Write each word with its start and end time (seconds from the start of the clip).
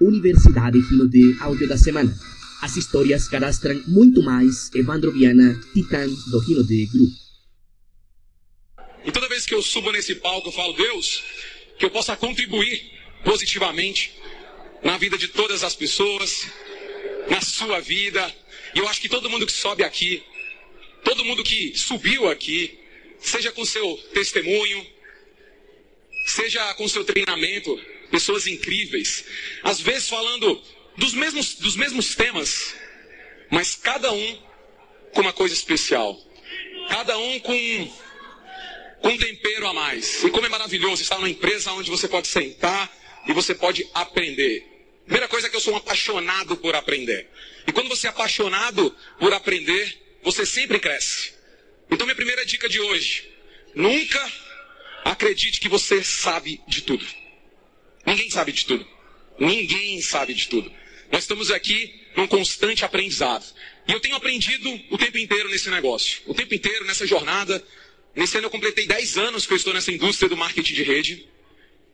Universidade 0.00 0.78
Rino 0.78 1.08
de 1.08 1.36
Áudio 1.40 1.68
da 1.68 1.76
Semana. 1.76 2.14
As 2.62 2.76
histórias 2.76 3.28
cadastram 3.28 3.82
muito 3.86 4.22
mais 4.22 4.70
Evandro 4.74 5.12
Viana, 5.12 5.60
titã 5.72 6.06
do 6.30 6.38
Rino 6.38 6.64
de 6.64 6.86
Grupo. 6.86 7.14
E 9.04 9.12
toda 9.12 9.28
vez 9.28 9.46
que 9.46 9.54
eu 9.54 9.62
subo 9.62 9.92
nesse 9.92 10.16
palco, 10.16 10.48
eu 10.48 10.52
falo, 10.52 10.72
Deus, 10.72 11.22
que 11.78 11.84
eu 11.84 11.90
possa 11.90 12.16
contribuir 12.16 12.90
positivamente 13.24 14.12
na 14.82 14.98
vida 14.98 15.16
de 15.16 15.28
todas 15.28 15.62
as 15.62 15.74
pessoas, 15.74 16.46
na 17.30 17.40
sua 17.40 17.80
vida. 17.80 18.34
E 18.74 18.78
eu 18.78 18.88
acho 18.88 19.00
que 19.00 19.08
todo 19.08 19.30
mundo 19.30 19.46
que 19.46 19.52
sobe 19.52 19.84
aqui, 19.84 20.22
todo 21.04 21.24
mundo 21.24 21.44
que 21.44 21.76
subiu 21.76 22.28
aqui, 22.28 22.78
seja 23.20 23.52
com 23.52 23.64
seu 23.64 23.96
testemunho, 24.12 24.86
seja 26.26 26.74
com 26.74 26.88
seu 26.88 27.04
treinamento, 27.04 27.80
pessoas 28.10 28.46
incríveis, 28.46 29.24
às 29.62 29.80
vezes 29.80 30.08
falando 30.08 30.62
dos 30.96 31.14
mesmos, 31.14 31.54
dos 31.56 31.76
mesmos 31.76 32.14
temas, 32.14 32.74
mas 33.50 33.74
cada 33.74 34.12
um 34.12 34.42
com 35.12 35.20
uma 35.20 35.32
coisa 35.32 35.54
especial, 35.54 36.18
cada 36.88 37.16
um 37.18 37.40
com, 37.40 37.92
um 39.04 39.16
tempero 39.18 39.66
a 39.66 39.74
mais. 39.74 40.24
E 40.24 40.30
como 40.30 40.46
é 40.46 40.48
maravilhoso 40.48 41.02
estar 41.02 41.16
numa 41.16 41.28
empresa 41.28 41.72
onde 41.72 41.90
você 41.90 42.08
pode 42.08 42.28
sentar 42.28 42.90
e 43.26 43.32
você 43.32 43.54
pode 43.54 43.88
aprender. 43.94 44.64
Primeira 45.04 45.28
coisa 45.28 45.46
é 45.46 45.50
que 45.50 45.56
eu 45.56 45.60
sou 45.60 45.74
um 45.74 45.76
apaixonado 45.76 46.56
por 46.56 46.74
aprender. 46.74 47.28
E 47.66 47.72
quando 47.72 47.88
você 47.88 48.06
é 48.06 48.10
apaixonado 48.10 48.94
por 49.18 49.32
aprender, 49.32 50.18
você 50.22 50.44
sempre 50.44 50.78
cresce. 50.80 51.32
Então, 51.90 52.06
minha 52.06 52.16
primeira 52.16 52.44
dica 52.44 52.68
de 52.68 52.80
hoje: 52.80 53.30
nunca 53.74 54.32
acredite 55.04 55.60
que 55.60 55.68
você 55.68 56.02
sabe 56.02 56.60
de 56.66 56.82
tudo. 56.82 57.06
Ninguém 58.06 58.30
sabe 58.30 58.52
de 58.52 58.64
tudo. 58.64 58.86
Ninguém 59.38 60.00
sabe 60.00 60.32
de 60.32 60.48
tudo. 60.48 60.72
Nós 61.10 61.24
estamos 61.24 61.50
aqui 61.50 62.00
num 62.16 62.26
constante 62.26 62.84
aprendizado. 62.84 63.44
E 63.86 63.92
eu 63.92 64.00
tenho 64.00 64.16
aprendido 64.16 64.80
o 64.90 64.96
tempo 64.96 65.18
inteiro 65.18 65.48
nesse 65.50 65.68
negócio. 65.68 66.22
O 66.26 66.34
tempo 66.34 66.54
inteiro 66.54 66.84
nessa 66.84 67.06
jornada. 67.06 67.62
Nesse 68.14 68.36
ano 68.38 68.46
eu 68.46 68.50
completei 68.50 68.86
10 68.86 69.18
anos 69.18 69.46
que 69.46 69.52
eu 69.52 69.56
estou 69.56 69.74
nessa 69.74 69.92
indústria 69.92 70.28
do 70.28 70.36
marketing 70.36 70.74
de 70.74 70.82
rede. 70.82 71.28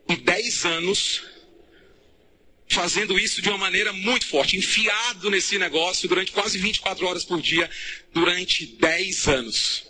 E 0.07 0.15
10 0.15 0.65
anos 0.65 1.21
fazendo 2.69 3.19
isso 3.19 3.41
de 3.41 3.49
uma 3.49 3.57
maneira 3.57 3.93
muito 3.93 4.25
forte, 4.25 4.57
enfiado 4.57 5.29
nesse 5.29 5.57
negócio 5.59 6.09
durante 6.09 6.31
quase 6.31 6.57
24 6.57 7.05
horas 7.05 7.23
por 7.23 7.39
dia, 7.41 7.69
durante 8.11 8.65
10 8.65 9.27
anos. 9.27 9.83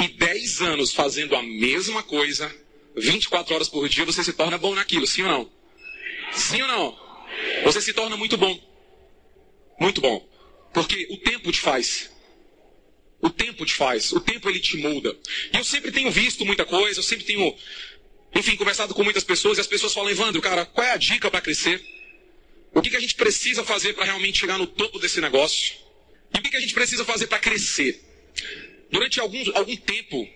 E 0.00 0.08
10 0.08 0.60
anos 0.62 0.92
fazendo 0.92 1.36
a 1.36 1.42
mesma 1.42 2.02
coisa, 2.02 2.52
24 2.96 3.54
horas 3.54 3.68
por 3.68 3.88
dia, 3.88 4.04
você 4.04 4.22
se 4.22 4.32
torna 4.32 4.58
bom 4.58 4.74
naquilo, 4.74 5.06
sim 5.06 5.22
ou 5.22 5.28
não? 5.28 5.52
Sim 6.32 6.62
ou 6.62 6.68
não? 6.68 6.98
Você 7.64 7.80
se 7.80 7.92
torna 7.92 8.16
muito 8.16 8.36
bom. 8.36 8.58
Muito 9.80 10.00
bom. 10.00 10.28
Porque 10.72 11.08
o 11.10 11.16
tempo 11.18 11.50
te 11.50 11.60
faz. 11.60 12.10
O 13.20 13.30
tempo 13.30 13.64
te 13.64 13.74
faz. 13.74 14.12
O 14.12 14.20
tempo 14.20 14.48
ele 14.48 14.60
te 14.60 14.76
muda. 14.76 15.16
E 15.52 15.56
eu 15.56 15.64
sempre 15.64 15.90
tenho 15.90 16.10
visto 16.10 16.44
muita 16.44 16.64
coisa, 16.64 16.98
eu 16.98 17.04
sempre 17.04 17.24
tenho 17.24 17.54
enfim, 18.34 18.56
conversado 18.56 18.94
com 18.94 19.04
muitas 19.04 19.24
pessoas 19.24 19.58
e 19.58 19.60
as 19.60 19.66
pessoas 19.66 19.92
falam, 19.92 20.10
Evandro, 20.10 20.40
cara, 20.40 20.64
qual 20.64 20.86
é 20.86 20.92
a 20.92 20.96
dica 20.96 21.30
para 21.30 21.40
crescer? 21.40 21.84
O 22.74 22.80
que, 22.80 22.88
que 22.88 22.96
a 22.96 23.00
gente 23.00 23.14
precisa 23.14 23.62
fazer 23.62 23.92
para 23.92 24.06
realmente 24.06 24.38
chegar 24.38 24.56
no 24.56 24.66
topo 24.66 24.98
desse 24.98 25.20
negócio? 25.20 25.74
E 26.34 26.38
o 26.38 26.42
que, 26.42 26.48
que 26.48 26.56
a 26.56 26.60
gente 26.60 26.72
precisa 26.72 27.04
fazer 27.04 27.26
para 27.26 27.38
crescer? 27.38 28.00
Durante 28.90 29.20
algum, 29.20 29.38
algum 29.54 29.76
tempo, 29.76 30.26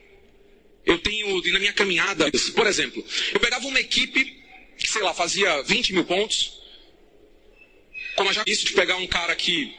eu 0.86 0.98
tenho, 0.98 1.42
na 1.52 1.58
minha 1.58 1.72
caminhada, 1.72 2.30
por 2.54 2.66
exemplo, 2.66 3.04
eu 3.34 3.40
pegava 3.40 3.66
uma 3.66 3.80
equipe 3.80 4.24
que, 4.78 4.88
sei 4.88 5.02
lá, 5.02 5.12
fazia 5.12 5.62
20 5.62 5.92
mil 5.92 6.04
pontos, 6.04 6.60
como 8.14 8.32
já 8.32 8.44
isso 8.46 8.64
de 8.64 8.72
pegar 8.72 8.96
um 8.96 9.06
cara 9.06 9.34
que 9.34 9.74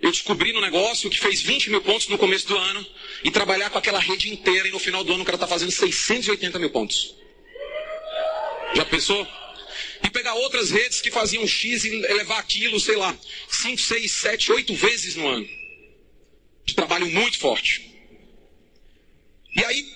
eu 0.00 0.12
descobri 0.12 0.52
no 0.52 0.60
negócio 0.60 1.10
que 1.10 1.18
fez 1.18 1.42
20 1.42 1.70
mil 1.70 1.82
pontos 1.82 2.06
no 2.06 2.16
começo 2.16 2.46
do 2.46 2.56
ano 2.56 2.86
e 3.24 3.30
trabalhar 3.30 3.68
com 3.70 3.78
aquela 3.78 3.98
rede 3.98 4.30
inteira 4.30 4.68
e 4.68 4.70
no 4.70 4.78
final 4.78 5.02
do 5.02 5.12
ano 5.12 5.22
o 5.22 5.26
cara 5.26 5.36
está 5.36 5.48
fazendo 5.48 5.72
680 5.72 6.58
mil 6.60 6.70
pontos. 6.70 7.16
Já 8.74 8.84
pensou? 8.84 9.26
E 10.04 10.10
pegar 10.10 10.34
outras 10.34 10.70
redes 10.70 11.00
que 11.00 11.10
faziam 11.10 11.44
X 11.46 11.84
e 11.84 11.90
levar 11.90 12.38
aquilo, 12.38 12.78
sei 12.78 12.94
lá, 12.94 13.18
5, 13.50 13.80
6, 13.80 14.12
7, 14.12 14.52
8 14.52 14.74
vezes 14.74 15.16
no 15.16 15.26
ano. 15.26 15.48
De 16.64 16.74
trabalho 16.74 17.06
muito 17.06 17.38
forte. 17.38 17.88
E 19.58 19.64
aí, 19.64 19.92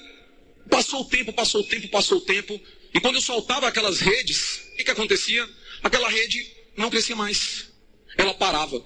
passou 0.68 1.02
o 1.02 1.04
tempo, 1.04 1.32
passou 1.32 1.60
o 1.60 1.64
tempo, 1.64 1.88
passou 1.88 2.18
o 2.18 2.20
tempo. 2.20 2.60
E 2.92 3.00
quando 3.00 3.14
eu 3.14 3.20
soltava 3.20 3.68
aquelas 3.68 4.00
redes, 4.00 4.60
o 4.72 4.76
que, 4.76 4.84
que 4.84 4.90
acontecia? 4.90 5.48
Aquela 5.84 6.08
rede 6.08 6.50
não 6.76 6.90
crescia 6.90 7.14
mais. 7.14 7.70
Ela 8.18 8.34
parava 8.34 8.84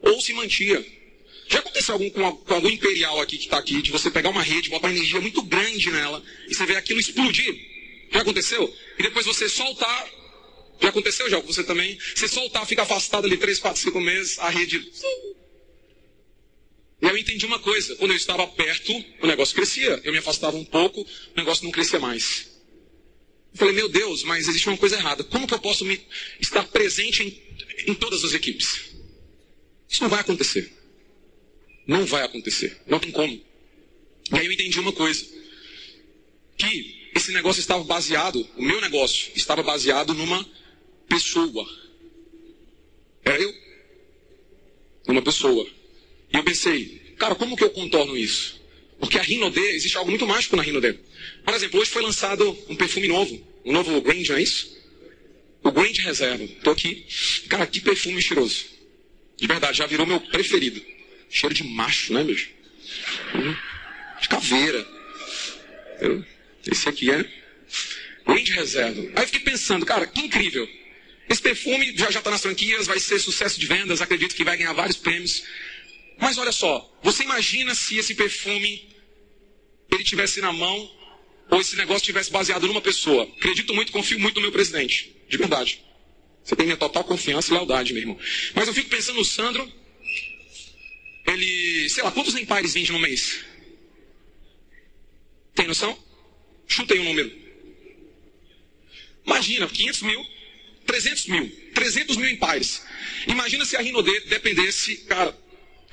ou 0.00 0.20
se 0.22 0.32
mantinha. 0.32 0.82
Já 1.48 1.58
aconteceu 1.58 1.92
algum, 1.94 2.08
com, 2.10 2.32
com 2.32 2.54
algum 2.54 2.70
imperial 2.70 3.20
aqui 3.20 3.36
que 3.36 3.44
está 3.44 3.58
aqui, 3.58 3.82
de 3.82 3.92
você 3.92 4.10
pegar 4.10 4.30
uma 4.30 4.42
rede, 4.42 4.70
botar 4.70 4.90
energia 4.90 5.20
muito 5.20 5.42
grande 5.42 5.90
nela, 5.90 6.22
e 6.48 6.54
você 6.54 6.64
ver 6.64 6.76
aquilo 6.76 6.98
explodir? 6.98 7.54
Já 8.10 8.22
aconteceu? 8.22 8.74
E 8.98 9.02
depois 9.02 9.26
você 9.26 9.48
soltar. 9.48 10.08
Já 10.80 10.88
aconteceu 10.88 11.28
já 11.30 11.40
com 11.40 11.46
você 11.46 11.62
também? 11.62 11.98
Você 12.14 12.26
soltar, 12.26 12.66
fica 12.66 12.82
afastado 12.82 13.26
ali 13.26 13.36
3, 13.36 13.58
4, 13.58 13.80
5 13.80 14.00
meses, 14.00 14.38
a 14.38 14.48
rede. 14.48 14.90
Eu 17.00 17.16
entendi 17.16 17.44
uma 17.44 17.58
coisa: 17.58 17.94
quando 17.96 18.12
eu 18.12 18.16
estava 18.16 18.46
perto, 18.46 18.92
o 19.22 19.26
negócio 19.26 19.54
crescia. 19.54 20.00
Eu 20.02 20.12
me 20.12 20.18
afastava 20.18 20.56
um 20.56 20.64
pouco, 20.64 21.00
o 21.02 21.36
negócio 21.36 21.64
não 21.64 21.70
crescia 21.70 21.98
mais. 21.98 22.48
Eu 23.52 23.58
falei, 23.58 23.74
meu 23.74 23.88
Deus, 23.88 24.22
mas 24.22 24.48
existe 24.48 24.68
uma 24.68 24.76
coisa 24.76 24.96
errada. 24.96 25.24
Como 25.24 25.46
que 25.46 25.54
eu 25.54 25.58
posso 25.58 25.84
me, 25.84 26.00
estar 26.40 26.64
presente 26.68 27.22
em, 27.22 27.90
em 27.90 27.94
todas 27.94 28.24
as 28.24 28.34
equipes? 28.34 28.94
Isso 29.88 30.02
não 30.02 30.10
vai 30.10 30.20
acontecer. 30.20 30.72
Não 31.86 32.04
vai 32.04 32.24
acontecer. 32.24 32.80
Não 32.86 32.98
tem 32.98 33.12
como. 33.12 33.32
E 33.32 34.38
aí 34.38 34.46
eu 34.46 34.52
entendi 34.52 34.78
uma 34.80 34.92
coisa. 34.92 35.24
Que 36.56 37.10
esse 37.14 37.32
negócio 37.32 37.60
estava 37.60 37.82
baseado, 37.84 38.46
o 38.56 38.62
meu 38.62 38.80
negócio 38.80 39.32
estava 39.34 39.62
baseado 39.62 40.12
numa 40.12 40.44
pessoa. 41.08 41.66
Era 43.24 43.40
eu. 43.40 43.54
Numa 45.06 45.22
pessoa. 45.22 45.66
E 46.32 46.36
eu 46.36 46.44
pensei, 46.44 47.14
cara, 47.18 47.34
como 47.34 47.56
que 47.56 47.64
eu 47.64 47.70
contorno 47.70 48.16
isso? 48.16 48.60
Porque 48.98 49.18
a 49.18 49.22
Rinode, 49.22 49.60
existe 49.60 49.96
algo 49.96 50.10
muito 50.10 50.26
mágico 50.26 50.56
na 50.56 50.62
Rinode. 50.62 50.98
Por 51.44 51.54
exemplo, 51.54 51.80
hoje 51.80 51.90
foi 51.90 52.02
lançado 52.02 52.56
um 52.68 52.76
perfume 52.76 53.08
novo. 53.08 53.46
Um 53.64 53.72
novo 53.72 54.00
Grange, 54.00 54.30
não 54.30 54.36
é 54.36 54.42
isso? 54.42 54.76
O 55.62 55.70
Grange 55.70 56.00
Reserva. 56.00 56.44
Estou 56.44 56.72
aqui. 56.72 57.04
Cara, 57.48 57.66
que 57.66 57.80
perfume 57.80 58.22
cheiroso. 58.22 58.64
De 59.36 59.46
verdade, 59.46 59.78
já 59.78 59.86
virou 59.86 60.06
meu 60.06 60.20
preferido. 60.20 60.82
Cheiro 61.28 61.54
de 61.54 61.64
macho, 61.64 62.12
né, 62.12 62.24
bicho? 62.24 62.48
De 64.20 64.28
caveira. 64.28 64.86
Esse 66.66 66.88
aqui 66.88 67.10
é 67.10 67.24
de 68.46 68.52
reserva. 68.52 69.00
Aí 69.14 69.22
eu 69.22 69.26
fiquei 69.26 69.40
pensando, 69.40 69.84
cara, 69.84 70.06
que 70.06 70.20
incrível. 70.20 70.68
Esse 71.28 71.42
perfume 71.42 71.94
já 71.96 72.10
já 72.10 72.20
está 72.20 72.30
nas 72.30 72.42
franquias, 72.42 72.86
vai 72.86 73.00
ser 73.00 73.18
sucesso 73.18 73.58
de 73.58 73.66
vendas, 73.66 74.00
acredito 74.00 74.34
que 74.34 74.44
vai 74.44 74.56
ganhar 74.56 74.72
vários 74.72 74.96
prêmios. 74.96 75.42
Mas 76.18 76.38
olha 76.38 76.52
só, 76.52 76.98
você 77.02 77.22
imagina 77.22 77.74
se 77.74 77.96
esse 77.96 78.14
perfume 78.14 78.88
ele 79.90 80.04
tivesse 80.04 80.40
na 80.40 80.52
mão 80.52 80.90
ou 81.50 81.60
esse 81.60 81.76
negócio 81.76 82.04
tivesse 82.04 82.30
baseado 82.30 82.66
numa 82.66 82.80
pessoa? 82.80 83.24
Acredito 83.36 83.74
muito, 83.74 83.92
confio 83.92 84.18
muito 84.18 84.36
no 84.36 84.42
meu 84.42 84.52
presidente, 84.52 85.14
de 85.28 85.36
verdade. 85.36 85.82
Você 86.42 86.54
tem 86.54 86.66
minha 86.66 86.76
total 86.76 87.04
confiança 87.04 87.50
e 87.50 87.54
lealdade, 87.54 87.92
meu 87.92 88.02
irmão. 88.02 88.18
Mas 88.54 88.68
eu 88.68 88.74
fico 88.74 88.88
pensando 88.88 89.16
no 89.16 89.24
Sandro. 89.24 89.70
Ele, 91.26 91.88
sei 91.90 92.04
lá, 92.04 92.12
quantos 92.12 92.34
empares 92.36 92.72
vende 92.72 92.92
no 92.92 93.00
mês? 93.00 93.44
Tem 95.54 95.66
noção? 95.66 95.98
Chuta 96.68 96.94
aí 96.94 97.00
um 97.00 97.04
número. 97.04 97.32
Imagina, 99.26 99.66
500 99.66 100.02
mil, 100.02 100.24
300 100.86 101.26
mil, 101.26 101.50
300 101.74 102.16
mil 102.16 102.30
empares. 102.30 102.82
Imagina 103.26 103.64
se 103.64 103.76
a 103.76 103.80
Rinode 103.80 104.20
dependesse, 104.26 104.98
cara, 104.98 105.36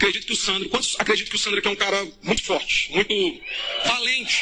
acredito 0.03 0.27
que 0.27 0.33
o 0.33 0.35
Sandro, 0.35 0.69
quantos 0.69 0.95
acredito 0.99 1.29
que 1.29 1.35
o 1.35 1.39
Sandro 1.39 1.61
é 1.63 1.69
um 1.69 1.75
cara 1.75 2.05
muito 2.21 2.43
forte, 2.43 2.91
muito 2.91 3.41
valente. 3.85 4.41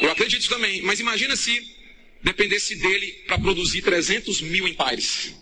Eu 0.00 0.10
acredito 0.10 0.46
também, 0.48 0.82
mas 0.82 1.00
imagina 1.00 1.34
se 1.34 1.76
dependesse 2.22 2.74
dele 2.76 3.24
para 3.26 3.38
produzir 3.38 3.82
300 3.82 4.42
mil 4.42 4.68
empares. 4.68 5.34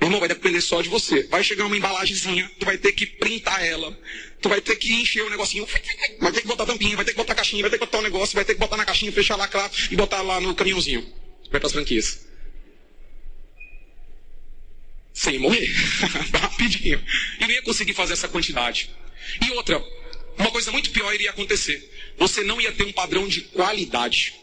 Meu 0.00 0.08
irmão, 0.08 0.20
vai 0.20 0.28
depender 0.28 0.60
só 0.60 0.82
de 0.82 0.88
você. 0.88 1.22
Vai 1.28 1.42
chegar 1.42 1.64
uma 1.64 1.76
embalagemzinha, 1.76 2.50
tu 2.58 2.66
vai 2.66 2.76
ter 2.76 2.92
que 2.92 3.06
printar 3.06 3.64
ela. 3.64 3.98
Tu 4.42 4.48
vai 4.48 4.60
ter 4.60 4.76
que 4.76 4.92
encher 4.92 5.22
o 5.22 5.30
negocinho. 5.30 5.66
Vai 6.20 6.32
ter 6.32 6.42
que 6.42 6.46
botar 6.46 6.66
tampinha, 6.66 6.96
vai 6.96 7.04
ter 7.04 7.12
que 7.12 7.16
botar 7.16 7.34
caixinha, 7.34 7.62
vai 7.62 7.70
ter 7.70 7.78
que 7.78 7.84
botar 7.84 7.98
o 7.98 8.00
um 8.00 8.04
negócio, 8.04 8.34
vai 8.34 8.44
ter 8.44 8.54
que 8.54 8.60
botar 8.60 8.76
na 8.76 8.84
caixinha, 8.84 9.10
fechar 9.12 9.36
lacrar 9.36 9.70
e 9.90 9.96
botar 9.96 10.20
lá 10.20 10.40
no 10.40 10.54
caminhãozinho. 10.54 11.02
Vai 11.50 11.60
para 11.60 11.68
as 11.68 11.72
franquias. 11.72 12.26
Sem 15.14 15.38
morrer. 15.38 15.70
Rapidinho. 16.56 17.04
E 17.38 17.44
não 17.44 17.50
ia 17.50 17.62
conseguir 17.62 17.92
fazer 17.92 18.14
essa 18.14 18.28
quantidade. 18.28 18.90
E 19.46 19.50
outra, 19.52 19.82
uma 20.38 20.50
coisa 20.50 20.72
muito 20.72 20.90
pior 20.90 21.12
iria 21.14 21.30
acontecer. 21.30 21.92
Você 22.16 22.42
não 22.42 22.60
ia 22.60 22.72
ter 22.72 22.84
um 22.84 22.92
padrão 22.92 23.28
de 23.28 23.42
qualidade. 23.42 24.34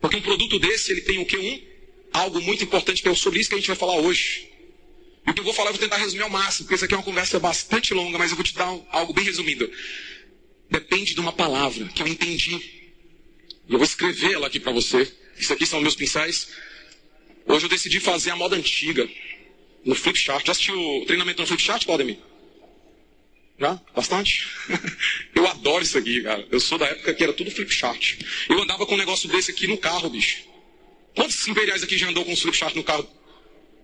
Porque 0.00 0.16
um 0.16 0.22
produto 0.22 0.58
desse, 0.58 0.92
ele 0.92 1.02
tem 1.02 1.18
o 1.18 1.26
que? 1.26 1.36
Um 1.36 1.68
algo 2.10 2.40
muito 2.40 2.64
importante 2.64 3.02
que 3.02 3.08
é 3.08 3.14
sobre 3.14 3.38
isso 3.38 3.50
que 3.50 3.54
a 3.54 3.58
gente 3.58 3.66
vai 3.66 3.76
falar 3.76 3.96
hoje. 3.96 4.48
E 5.26 5.30
o 5.30 5.34
que 5.34 5.40
eu 5.40 5.44
vou 5.44 5.52
falar 5.52 5.68
eu 5.68 5.74
vou 5.74 5.80
tentar 5.80 5.98
resumir 5.98 6.22
ao 6.22 6.30
máximo, 6.30 6.64
porque 6.64 6.74
isso 6.74 6.84
aqui 6.86 6.94
é 6.94 6.96
uma 6.96 7.02
conversa 7.02 7.38
bastante 7.38 7.92
longa, 7.92 8.16
mas 8.16 8.30
eu 8.30 8.36
vou 8.36 8.44
te 8.44 8.54
dar 8.54 8.74
algo 8.90 9.12
bem 9.12 9.24
resumido. 9.24 9.70
Depende 10.70 11.14
de 11.14 11.20
uma 11.20 11.32
palavra 11.32 11.86
que 11.88 12.02
eu 12.02 12.06
entendi. 12.06 12.54
E 13.68 13.72
eu 13.72 13.78
vou 13.78 13.84
escrever 13.84 14.32
ela 14.32 14.46
aqui 14.46 14.58
para 14.58 14.72
você. 14.72 15.12
Isso 15.38 15.52
aqui 15.52 15.66
são 15.66 15.80
meus 15.82 15.94
pincéis. 15.94 16.48
Hoje 17.46 17.66
eu 17.66 17.68
decidi 17.68 18.00
fazer 18.00 18.30
a 18.30 18.36
moda 18.36 18.56
antiga. 18.56 19.06
No 19.88 19.94
Flipchart. 19.94 20.44
Já 20.44 20.52
assistiu 20.52 20.78
o 20.78 21.06
treinamento 21.06 21.40
no 21.40 21.48
Flipchart, 21.48 21.86
Claudemir? 21.86 22.18
Já? 23.58 23.80
Bastante? 23.96 24.46
eu 25.34 25.48
adoro 25.48 25.82
isso 25.82 25.96
aqui, 25.96 26.20
cara. 26.20 26.46
Eu 26.50 26.60
sou 26.60 26.76
da 26.76 26.84
época 26.84 27.14
que 27.14 27.24
era 27.24 27.32
tudo 27.32 27.50
Flipchart. 27.50 28.18
Eu 28.50 28.60
andava 28.60 28.84
com 28.84 28.92
um 28.92 28.98
negócio 28.98 29.26
desse 29.30 29.50
aqui 29.50 29.66
no 29.66 29.78
carro, 29.78 30.10
bicho. 30.10 30.44
Quantos 31.16 31.48
imperiais 31.48 31.82
aqui 31.82 31.96
já 31.96 32.06
andou 32.06 32.22
com 32.22 32.34
um 32.34 32.36
Flipchart 32.36 32.74
no 32.74 32.84
carro? 32.84 33.08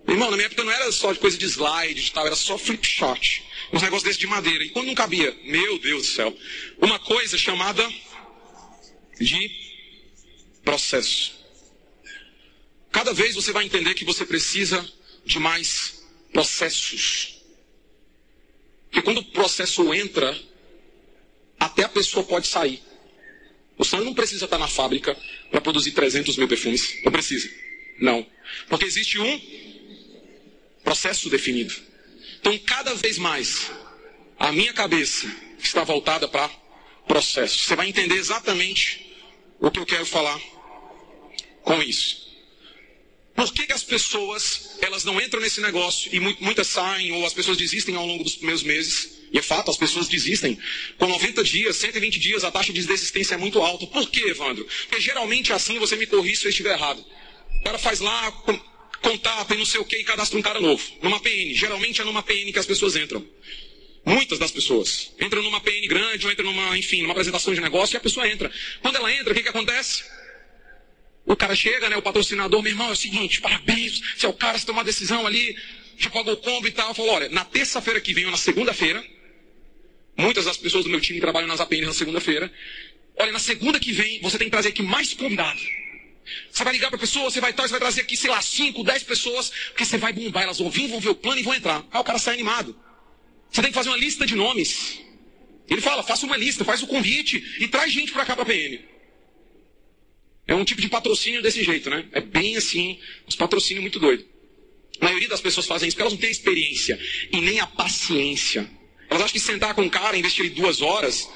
Irmão, 0.07 0.29
na 0.29 0.37
minha 0.37 0.45
época 0.45 0.63
não 0.63 0.71
era 0.71 0.91
só 0.91 1.11
de 1.11 1.17
coisa 1.17 1.39
de 1.39 1.45
slide 1.45 1.99
e 1.99 2.11
tal, 2.11 2.27
era 2.27 2.35
só 2.35 2.55
Flipchart. 2.55 3.39
Uns 3.73 3.81
negócios 3.81 4.03
desses 4.03 4.19
de 4.19 4.27
madeira. 4.27 4.63
E 4.63 4.69
quando 4.69 4.85
não 4.85 4.93
cabia, 4.93 5.35
meu 5.43 5.79
Deus 5.79 6.03
do 6.03 6.13
céu, 6.13 6.37
uma 6.77 6.99
coisa 6.99 7.35
chamada 7.35 7.83
de 9.19 9.49
processo. 10.63 11.33
Cada 12.91 13.11
vez 13.11 13.33
você 13.33 13.51
vai 13.51 13.65
entender 13.65 13.95
que 13.95 14.05
você 14.05 14.23
precisa 14.23 14.87
de 15.25 15.39
mais 15.39 15.94
processos. 16.35 17.41
Porque 18.89 19.01
quando 19.01 19.19
o 19.19 19.23
processo 19.23 19.93
entra, 19.93 20.37
até 21.57 21.83
a 21.83 21.89
pessoa 21.89 22.25
pode 22.25 22.47
sair. 22.47 22.83
O 23.77 23.85
Sandro 23.85 24.05
não 24.05 24.13
precisa 24.13 24.43
estar 24.43 24.57
na 24.57 24.67
fábrica 24.67 25.17
para 25.49 25.61
produzir 25.61 25.93
300 25.93 26.35
mil 26.35 26.47
perfumes. 26.49 27.01
Não 27.05 27.11
precisa. 27.11 27.49
Não. 27.99 28.27
Porque 28.67 28.83
existe 28.83 29.17
um 29.17 29.41
processo 30.83 31.29
definido. 31.29 31.73
Então, 32.41 32.57
cada 32.59 32.93
vez 32.95 33.17
mais, 33.17 33.71
a 34.37 34.51
minha 34.51 34.73
cabeça 34.73 35.33
está 35.57 35.85
voltada 35.85 36.27
para 36.27 36.49
processo. 37.07 37.59
Você 37.59 37.77
vai 37.77 37.87
entender 37.87 38.15
exatamente 38.15 39.09
o 39.57 39.71
que 39.71 39.79
eu 39.79 39.85
quero 39.85 40.05
falar 40.05 40.39
com 41.63 41.81
isso. 41.81 42.24
Por 43.35 43.51
que, 43.51 43.67
que, 43.67 43.73
as 43.73 43.83
pessoas 43.83 44.77
elas 44.81 45.03
não 45.03 45.19
entram 45.19 45.41
nesse 45.41 45.59
negócio 45.59 46.09
e 46.13 46.19
muitas 46.19 46.67
saem 46.67 47.11
ou 47.11 47.25
as 47.25 47.33
pessoas 47.33 47.57
desistem 47.57 47.95
ao 47.95 48.07
longo 48.07 48.23
dos 48.23 48.35
primeiros 48.35 48.63
meses? 48.63 49.25
E 49.31 49.37
é 49.37 49.41
fato, 49.41 49.69
as 49.69 49.77
pessoas 49.77 50.07
desistem. 50.07 50.57
Com 50.97 51.07
90 51.07 51.43
dias, 51.43 51.75
120 51.75 52.17
dias, 52.17 52.43
a 52.45 52.51
taxa 52.51 52.71
de 52.71 52.81
desistência 52.81 53.35
é 53.35 53.37
muito 53.37 53.61
alta. 53.61 53.85
Por 53.87 54.09
quê, 54.09 54.29
Evandro? 54.29 54.65
Porque 54.87 55.01
geralmente 55.01 55.51
é 55.51 55.55
assim 55.55 55.77
você 55.77 55.97
me 55.97 56.07
corrige 56.07 56.37
se 56.37 56.45
eu 56.45 56.49
estiver 56.49 56.73
errado. 56.73 57.03
O 57.59 57.63
cara 57.63 57.77
faz 57.77 57.99
lá, 57.99 58.31
contata 59.01 59.53
e 59.53 59.57
não 59.57 59.65
sei 59.65 59.81
o 59.81 59.85
que 59.85 59.97
e 59.97 60.03
cadastra 60.03 60.39
um 60.39 60.41
cara 60.41 60.61
novo. 60.61 60.81
Numa 61.01 61.19
PN. 61.19 61.53
Geralmente 61.53 62.01
é 62.01 62.05
numa 62.05 62.23
PN 62.23 62.53
que 62.53 62.59
as 62.59 62.65
pessoas 62.65 62.95
entram. 62.95 63.25
Muitas 64.05 64.39
das 64.39 64.51
pessoas. 64.51 65.11
Entram 65.19 65.43
numa 65.43 65.59
PN 65.59 65.87
grande 65.87 66.25
ou 66.25 66.31
entram 66.31 66.51
numa, 66.51 66.77
enfim, 66.77 67.01
numa 67.01 67.11
apresentação 67.11 67.53
de 67.53 67.59
negócio 67.59 67.95
e 67.95 67.97
a 67.97 68.01
pessoa 68.01 68.27
entra. 68.29 68.51
Quando 68.81 68.95
ela 68.95 69.11
entra, 69.11 69.33
o 69.33 69.35
que, 69.35 69.43
que 69.43 69.49
acontece? 69.49 70.03
O 71.25 71.35
cara 71.35 71.55
chega, 71.55 71.89
né? 71.89 71.97
O 71.97 72.01
patrocinador, 72.01 72.61
meu 72.61 72.71
irmão, 72.71 72.89
é 72.89 72.91
o 72.91 72.95
seguinte, 72.95 73.41
parabéns, 73.41 73.99
você 74.15 74.25
é 74.25 74.29
o 74.29 74.33
cara, 74.33 74.57
você 74.57 74.65
tomou 74.65 74.79
uma 74.79 74.85
decisão 74.85 75.25
ali, 75.25 75.57
já 75.97 76.09
pagou 76.09 76.33
o 76.33 76.37
combo 76.37 76.67
e 76.67 76.71
tal. 76.71 76.93
Falou, 76.93 77.13
olha, 77.15 77.29
na 77.29 77.43
terça-feira 77.43 77.99
que 77.99 78.13
vem 78.13 78.25
ou 78.25 78.31
na 78.31 78.37
segunda-feira, 78.37 79.03
muitas 80.15 80.45
das 80.45 80.57
pessoas 80.57 80.83
do 80.83 80.89
meu 80.89 81.01
time 81.01 81.19
trabalham 81.19 81.47
nas 81.47 81.59
APNs 81.59 81.87
na 81.87 81.93
segunda-feira. 81.93 82.51
Olha, 83.17 83.31
na 83.31 83.39
segunda 83.39 83.79
que 83.79 83.91
vem, 83.91 84.21
você 84.21 84.37
tem 84.37 84.47
que 84.47 84.51
trazer 84.51 84.69
aqui 84.69 84.83
mais 84.83 85.13
convidados. 85.13 85.67
Você 86.51 86.63
vai 86.63 86.73
ligar 86.73 86.89
para 86.89 86.99
pessoa, 86.99 87.29
você 87.29 87.39
vai 87.39 87.51
estar, 87.51 87.63
você 87.63 87.71
vai 87.71 87.79
trazer 87.79 88.01
aqui, 88.01 88.17
sei 88.17 88.29
lá, 88.29 88.41
5, 88.41 88.83
10 88.83 89.03
pessoas, 89.03 89.51
porque 89.69 89.85
você 89.85 89.97
vai 89.97 90.11
bombar, 90.11 90.43
elas 90.43 90.59
vão 90.59 90.69
vir, 90.69 90.87
vão 90.87 90.99
ver 90.99 91.09
o 91.09 91.15
plano 91.15 91.39
e 91.39 91.43
vão 91.43 91.53
entrar. 91.53 91.85
Aí 91.91 91.99
o 91.99 92.03
cara 92.03 92.19
sai 92.19 92.33
animado. 92.33 92.77
Você 93.51 93.61
tem 93.61 93.71
que 93.71 93.75
fazer 93.75 93.89
uma 93.89 93.97
lista 93.97 94.25
de 94.25 94.35
nomes. 94.35 94.99
Ele 95.69 95.81
fala, 95.81 96.03
faça 96.03 96.25
uma 96.25 96.37
lista, 96.37 96.63
faz 96.65 96.83
o 96.83 96.87
convite 96.87 97.43
e 97.59 97.67
traz 97.67 97.91
gente 97.91 98.11
para 98.11 98.25
cá 98.25 98.35
para 98.35 98.43
a. 98.43 98.94
É 100.47 100.53
um 100.53 100.63
tipo 100.63 100.81
de 100.81 100.89
patrocínio 100.89 101.41
desse 101.41 101.63
jeito, 101.63 101.89
né? 101.89 102.05
É 102.11 102.21
bem 102.21 102.55
assim, 102.55 102.99
os 103.27 103.35
patrocínios 103.35 103.81
muito 103.81 103.99
doido. 103.99 104.25
A 104.99 105.05
maioria 105.05 105.27
das 105.27 105.41
pessoas 105.41 105.65
fazem 105.65 105.87
isso 105.87 105.95
porque 105.95 106.03
elas 106.03 106.13
não 106.13 106.19
têm 106.19 106.31
experiência 106.31 106.99
e 107.31 107.41
nem 107.41 107.59
a 107.59 107.67
paciência. 107.67 108.69
Elas 109.09 109.23
acham 109.23 109.33
que 109.33 109.39
sentar 109.39 109.73
com 109.73 109.81
um 109.81 109.89
cara, 109.89 110.17
investir 110.17 110.49
duas 110.51 110.81
horas, 110.81 111.29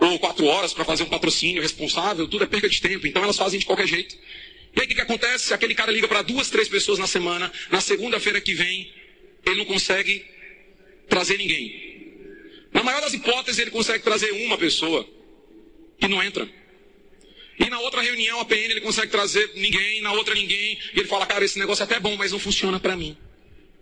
ou 0.00 0.18
quatro 0.18 0.46
horas 0.46 0.72
para 0.72 0.84
fazer 0.84 1.02
um 1.04 1.08
patrocínio 1.08 1.62
responsável, 1.62 2.26
tudo 2.26 2.44
é 2.44 2.46
perca 2.46 2.68
de 2.68 2.80
tempo. 2.80 3.06
Então 3.06 3.22
elas 3.22 3.36
fazem 3.36 3.58
de 3.58 3.66
qualquer 3.66 3.86
jeito. 3.86 4.16
E 4.74 4.80
aí 4.80 4.86
o 4.86 4.88
que, 4.88 4.94
que 4.94 5.00
acontece? 5.00 5.52
Aquele 5.52 5.74
cara 5.74 5.92
liga 5.92 6.08
para 6.08 6.22
duas, 6.22 6.48
três 6.48 6.68
pessoas 6.68 6.98
na 6.98 7.06
semana, 7.06 7.52
na 7.70 7.80
segunda-feira 7.80 8.40
que 8.40 8.54
vem, 8.54 8.92
ele 9.44 9.56
não 9.56 9.64
consegue 9.64 10.24
trazer 11.08 11.36
ninguém. 11.36 11.92
Na 12.72 12.82
maior 12.82 13.02
das 13.02 13.12
hipóteses, 13.12 13.58
ele 13.58 13.70
consegue 13.70 14.02
trazer 14.02 14.32
uma 14.32 14.56
pessoa 14.56 15.06
que 16.00 16.08
não 16.08 16.22
entra. 16.22 16.48
E 17.64 17.70
na 17.70 17.78
outra 17.80 18.02
reunião, 18.02 18.40
a 18.40 18.44
PN, 18.44 18.70
ele 18.70 18.80
consegue 18.80 19.10
trazer 19.10 19.52
ninguém, 19.54 20.00
na 20.00 20.12
outra 20.12 20.34
ninguém, 20.34 20.78
e 20.94 20.98
ele 20.98 21.08
fala, 21.08 21.26
cara, 21.26 21.44
esse 21.44 21.58
negócio 21.58 21.82
é 21.82 21.84
até 21.84 22.00
bom, 22.00 22.16
mas 22.16 22.32
não 22.32 22.38
funciona 22.38 22.80
para 22.80 22.96
mim. 22.96 23.16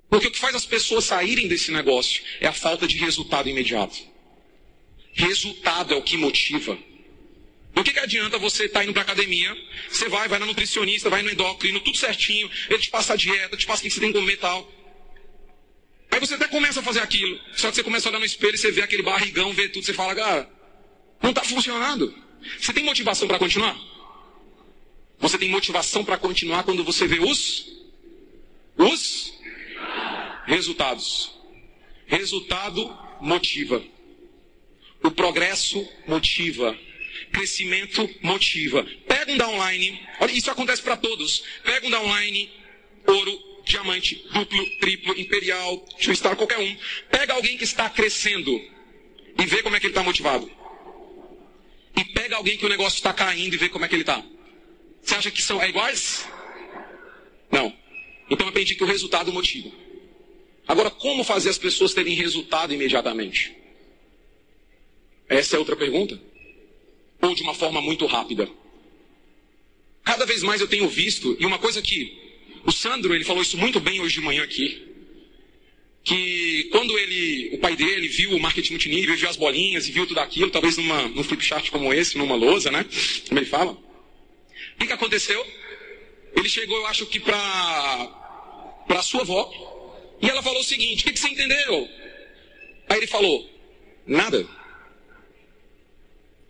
Porque 0.09 0.27
o 0.27 0.31
que 0.31 0.39
faz 0.39 0.55
as 0.55 0.67
pessoas 0.67 1.05
saírem 1.05 1.49
desse 1.49 1.71
negócio 1.71 2.23
é 2.41 2.47
a 2.47 2.53
falta 2.53 2.87
de 2.87 2.99
resultado 2.99 3.49
imediato. 3.49 3.97
Resultado 5.13 5.95
é 5.95 5.97
o 5.97 6.03
que 6.03 6.17
motiva. 6.17 6.77
Do 7.73 7.85
que, 7.85 7.93
que 7.93 8.01
adianta 8.01 8.37
você 8.37 8.65
estar 8.65 8.81
tá 8.81 8.85
indo 8.85 8.93
para 8.93 9.03
academia, 9.03 9.57
você 9.89 10.09
vai, 10.09 10.29
vai 10.29 10.39
na 10.39 10.47
nutricionista, 10.47 11.09
vai 11.09 11.23
no 11.23 11.31
endócrino, 11.31 11.81
tudo 11.81 11.97
certinho, 11.97 12.51
ele 12.69 12.81
te 12.81 12.91
passa 12.91 13.15
a 13.15 13.17
dieta, 13.17 13.57
te 13.57 13.65
passa 13.65 13.81
o 13.81 13.85
que 13.85 13.91
você 13.91 14.01
tem 14.01 14.13
que 14.13 14.19
comer 14.19 14.35
e 14.35 14.37
tal. 14.37 14.71
Aí 16.11 16.19
você 16.19 16.35
até 16.35 16.49
começa 16.49 16.81
a 16.81 16.83
fazer 16.83 17.01
aquilo, 17.01 17.41
só 17.55 17.71
que 17.71 17.77
você 17.77 17.83
começa 17.85 18.09
a 18.09 18.11
olhar 18.11 18.19
no 18.19 18.27
espelho 18.27 18.59
você 18.59 18.73
vê 18.73 18.83
aquele 18.83 19.03
barrigão, 19.03 19.53
vê 19.53 19.69
tudo, 19.69 19.87
você 19.87 19.95
fala, 19.95 20.15
cara, 20.15 20.51
não 21.23 21.31
está 21.31 21.45
funcionando. 21.45 22.13
Você 22.59 22.73
tem 22.73 22.85
motivação 22.85 23.29
para 23.29 23.39
continuar? 23.39 23.79
Você 25.19 25.37
tem 25.37 25.51
motivação 25.51 26.05
para 26.05 26.17
continuar 26.17 26.63
quando 26.65 26.83
você 26.83 27.07
vê 27.07 27.19
os 27.21 27.81
os 28.77 29.35
resultados. 30.47 31.39
Resultado 32.07 32.97
motiva. 33.21 33.83
O 35.03 35.11
progresso 35.11 35.87
motiva. 36.07 36.77
Crescimento 37.33 38.09
motiva. 38.23 38.87
Pega 39.07 39.33
um 39.33 39.37
downline. 39.37 40.01
Olha, 40.19 40.33
isso 40.33 40.51
acontece 40.51 40.83
para 40.83 40.97
todos. 40.97 41.43
Pega 41.63 41.87
um 41.87 41.91
downline, 41.91 42.51
ouro, 43.07 43.39
diamante, 43.65 44.25
duplo, 44.33 44.67
triplo, 44.79 45.19
imperial, 45.19 45.87
estar 45.99 46.35
qualquer 46.35 46.59
um. 46.59 46.77
Pega 47.11 47.35
alguém 47.35 47.57
que 47.57 47.65
está 47.65 47.89
crescendo 47.89 48.51
e 49.39 49.47
vê 49.47 49.63
como 49.63 49.77
é 49.77 49.81
que 49.81 49.87
ele 49.87 49.93
está 49.93 50.03
motivado. 50.03 50.51
E 51.97 52.05
pega 52.05 52.37
alguém 52.37 52.57
que 52.57 52.67
o 52.67 52.69
negócio 52.69 52.97
está 52.97 53.13
caindo 53.13 53.55
e 53.55 53.59
vê 53.59 53.69
como 53.69 53.85
é 53.85 53.89
que 53.89 53.95
ele 53.95 54.03
está. 54.03 54.23
Você 55.03 55.15
acha 55.15 55.31
que 55.31 55.43
são 55.43 55.61
é 55.63 55.69
iguais? 55.69 56.29
Não. 57.51 57.75
Então 58.29 58.47
eu 58.47 58.51
aprendi 58.51 58.75
que 58.75 58.85
o 58.85 58.87
resultado 58.87 59.33
motiva. 59.33 59.71
Agora, 60.67 60.91
como 60.91 61.25
fazer 61.25 61.51
as 61.51 61.59
pessoas 61.59 61.93
terem 61.93 62.15
resultado 62.15 62.73
imediatamente? 62.73 63.57
Essa 65.29 65.57
é 65.57 65.59
outra 65.59 65.77
pergunta. 65.77 66.21
Ou 67.21 67.35
de 67.35 67.43
uma 67.43 67.55
forma 67.55 67.81
muito 67.81 68.07
rápida. 68.07 68.49
Cada 70.05 70.25
vez 70.25 70.43
mais 70.43 70.61
eu 70.61 70.69
tenho 70.69 70.89
visto, 70.89 71.37
e 71.39 71.47
uma 71.47 71.59
coisa 71.59 71.83
que 71.83 72.19
o 72.65 72.73
Sandro, 72.73 73.15
ele 73.15 73.25
falou 73.25 73.43
isso 73.43 73.57
muito 73.57 73.81
bem 73.81 74.01
hoje 74.01 74.15
de 74.15 74.21
manhã 74.21 74.43
aqui, 74.43 74.87
que 76.03 76.50
quando 76.71 76.97
ele, 76.99 77.51
o 77.53 77.59
pai 77.59 77.75
dele 77.77 78.09
viu 78.09 78.31
o 78.31 78.41
marketing 78.41 78.73
multinível, 78.73 79.17
viu 79.17 79.29
as 79.29 79.37
bolinhas 79.37 79.89
e 79.89 79.93
viu 79.93 80.07
tudo 80.07 80.21
aquilo, 80.21 80.51
talvez 80.51 80.77
numa, 80.77 81.09
num 81.09 81.25
flip 81.25 81.45
chart 81.45 81.69
como 81.71 81.93
esse, 81.93 82.17
numa 82.17 82.37
lousa, 82.37 82.71
né? 82.71 82.87
Como 83.29 83.39
ele 83.41 83.47
fala. 83.47 83.73
O 83.73 84.79
que, 84.79 84.87
que 84.87 84.93
aconteceu? 84.93 85.45
Ele 86.37 86.49
chegou, 86.49 86.77
eu 86.79 86.87
acho 86.87 87.07
que 87.07 87.19
para 87.19 88.17
para 88.87 89.03
sua 89.03 89.21
avó, 89.21 90.17
e 90.21 90.29
ela 90.29 90.43
falou 90.43 90.61
o 90.61 90.65
seguinte: 90.65 91.03
o 91.03 91.07
que, 91.07 91.13
que 91.13 91.21
você 91.21 91.29
entendeu? 91.29 91.89
Aí 92.89 92.99
ele 92.99 93.07
falou: 93.07 93.49
nada. 94.07 94.47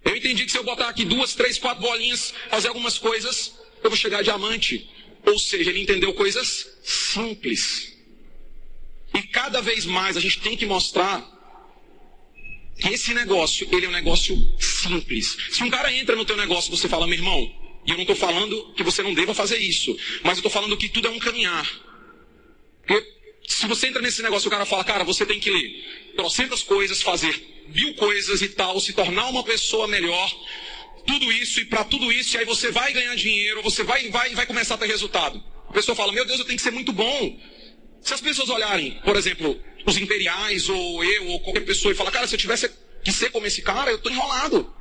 Eu 0.05 0.17
entendi 0.17 0.45
que 0.45 0.51
se 0.51 0.59
eu 0.59 0.65
botar 0.65 0.89
aqui 0.89 1.05
duas, 1.05 1.35
três, 1.35 1.59
quatro 1.59 1.83
bolinhas, 1.83 2.33
fazer 2.49 2.69
algumas 2.69 2.99
coisas, 2.99 3.55
eu 3.83 3.91
vou 3.91 3.97
chegar 3.97 4.19
a 4.19 4.23
diamante. 4.23 4.89
Ou 5.27 5.39
seja, 5.39 5.71
ele 5.71 5.81
entendeu 5.81 6.15
coisas 6.15 6.67
simples. 6.83 8.00
E 9.15 9.23
cada 9.23 9.61
vez 9.61 9.85
mais 9.85 10.17
a 10.17 10.21
gente 10.21 10.41
tem 10.41 10.57
que 10.57 10.67
mostrar 10.67 11.25
que 12.79 12.89
esse 12.89 13.13
negócio, 13.13 13.69
ele 13.73 13.87
é 13.87 13.89
um 13.89 13.93
negócio 13.93 14.37
simples. 14.59 15.37
Se 15.51 15.63
um 15.63 15.71
cara 15.71 15.93
entra 15.93 16.17
no 16.17 16.25
teu 16.25 16.37
negócio 16.37 16.75
você 16.75 16.89
fala, 16.89 17.07
meu 17.07 17.17
irmão, 17.17 17.53
e 17.87 17.91
eu 17.91 17.97
não 17.97 18.03
estou 18.03 18.17
falando 18.17 18.73
que 18.75 18.83
você 18.83 19.03
não 19.03 19.15
deva 19.15 19.35
fazer 19.35 19.59
isso, 19.59 19.97
mas 20.23 20.35
eu 20.35 20.41
estou 20.41 20.51
falando 20.51 20.77
que 20.77 20.89
tudo 20.89 21.09
é 21.09 21.11
um 21.11 21.19
caminhar. 21.19 21.69
Porque 22.87 23.07
se 23.47 23.67
você 23.67 23.89
entra 23.89 24.01
nesse 24.01 24.23
negócio 24.23 24.47
e 24.47 24.49
o 24.49 24.51
cara 24.51 24.65
fala, 24.65 24.85
cara, 24.85 25.05
você 25.05 25.27
tem 25.27 25.41
que 25.41 25.51
ler 25.51 26.13
trocentas 26.17 26.63
coisas, 26.63 27.03
fazer 27.03 27.65
mil 27.69 27.95
coisas 27.95 28.43
e 28.43 28.49
tal, 28.49 28.79
se 28.81 28.93
tornar 28.93 29.29
uma 29.29 29.45
pessoa 29.45 29.87
melhor, 29.87 30.31
tudo 31.07 31.33
isso 31.33 31.61
e 31.61 31.65
para 31.65 31.85
tudo 31.85 32.13
isso, 32.13 32.37
e 32.37 32.39
aí 32.39 32.45
você 32.45 32.71
vai 32.71 32.93
ganhar 32.93 33.15
dinheiro, 33.15 33.63
você 33.63 33.83
vai, 33.83 34.09
vai, 34.09 34.35
vai 34.35 34.47
começar 34.47 34.75
a 34.75 34.79
ter 34.79 34.87
resultado. 34.87 35.43
A 35.69 35.73
pessoa 35.73 35.95
fala, 35.95 36.13
meu 36.13 36.25
Deus, 36.25 36.39
eu 36.39 36.45
tenho 36.45 36.57
que 36.57 36.63
ser 36.63 36.73
muito 36.73 36.93
bom. 36.93 37.39
Se 38.01 38.15
as 38.15 38.21
pessoas 38.21 38.49
olharem, 38.49 39.01
por 39.05 39.17
exemplo, 39.17 39.61
os 39.87 39.97
imperiais, 39.97 40.69
ou 40.69 41.05
eu, 41.05 41.27
ou 41.29 41.41
qualquer 41.41 41.65
pessoa, 41.65 41.93
e 41.93 41.95
falar, 41.95 42.11
cara, 42.11 42.27
se 42.27 42.35
eu 42.35 42.39
tivesse 42.39 42.71
que 43.05 43.13
ser 43.13 43.31
como 43.31 43.47
esse 43.47 43.63
cara, 43.63 43.91
eu 43.91 43.97
estou 43.97 44.11
enrolado 44.11 44.73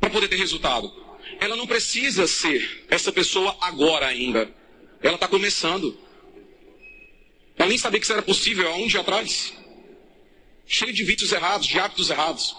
para 0.00 0.10
poder 0.10 0.28
ter 0.28 0.36
resultado. 0.36 0.92
Ela 1.40 1.56
não 1.56 1.66
precisa 1.66 2.26
ser 2.26 2.86
essa 2.88 3.12
pessoa 3.12 3.56
agora 3.60 4.06
ainda. 4.06 4.50
Ela 5.02 5.16
está 5.16 5.28
começando. 5.28 5.98
Ela 7.56 7.68
nem 7.68 7.78
sabia 7.78 7.98
que 7.98 8.04
isso 8.04 8.12
era 8.12 8.22
possível 8.22 8.68
há 8.68 8.76
um 8.76 8.86
dia 8.86 9.00
atrás. 9.00 9.52
Cheio 10.66 10.92
de 10.92 11.04
vícios 11.04 11.32
errados, 11.32 11.66
de 11.66 11.78
hábitos 11.78 12.10
errados. 12.10 12.56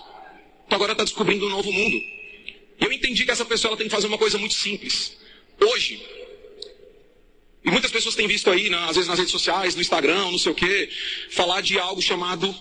Então 0.66 0.76
agora 0.76 0.92
está 0.92 1.04
descobrindo 1.04 1.46
um 1.46 1.50
novo 1.50 1.72
mundo. 1.72 1.98
Eu 2.80 2.92
entendi 2.92 3.26
que 3.26 3.32
essa 3.32 3.46
pessoa 3.46 3.72
ela 3.72 3.78
tem 3.78 3.88
que 3.88 3.94
fazer 3.94 4.08
uma 4.08 4.18
coisa 4.18 4.38
muito 4.38 4.54
simples. 4.54 5.18
Hoje, 5.60 6.06
muitas 7.72 7.92
pessoas 7.92 8.16
têm 8.16 8.28
visto 8.28 8.50
aí, 8.50 8.70
né, 8.70 8.78
às 8.90 8.96
vezes 8.96 9.08
nas 9.08 9.18
redes 9.18 9.32
sociais, 9.32 9.76
no 9.76 9.82
Instagram, 9.82 10.32
não 10.32 10.38
sei 10.38 10.52
o 10.52 10.56
quê, 10.56 10.90
falar 11.32 11.62
de 11.62 11.80
algo 11.80 12.02
chamado 12.02 12.54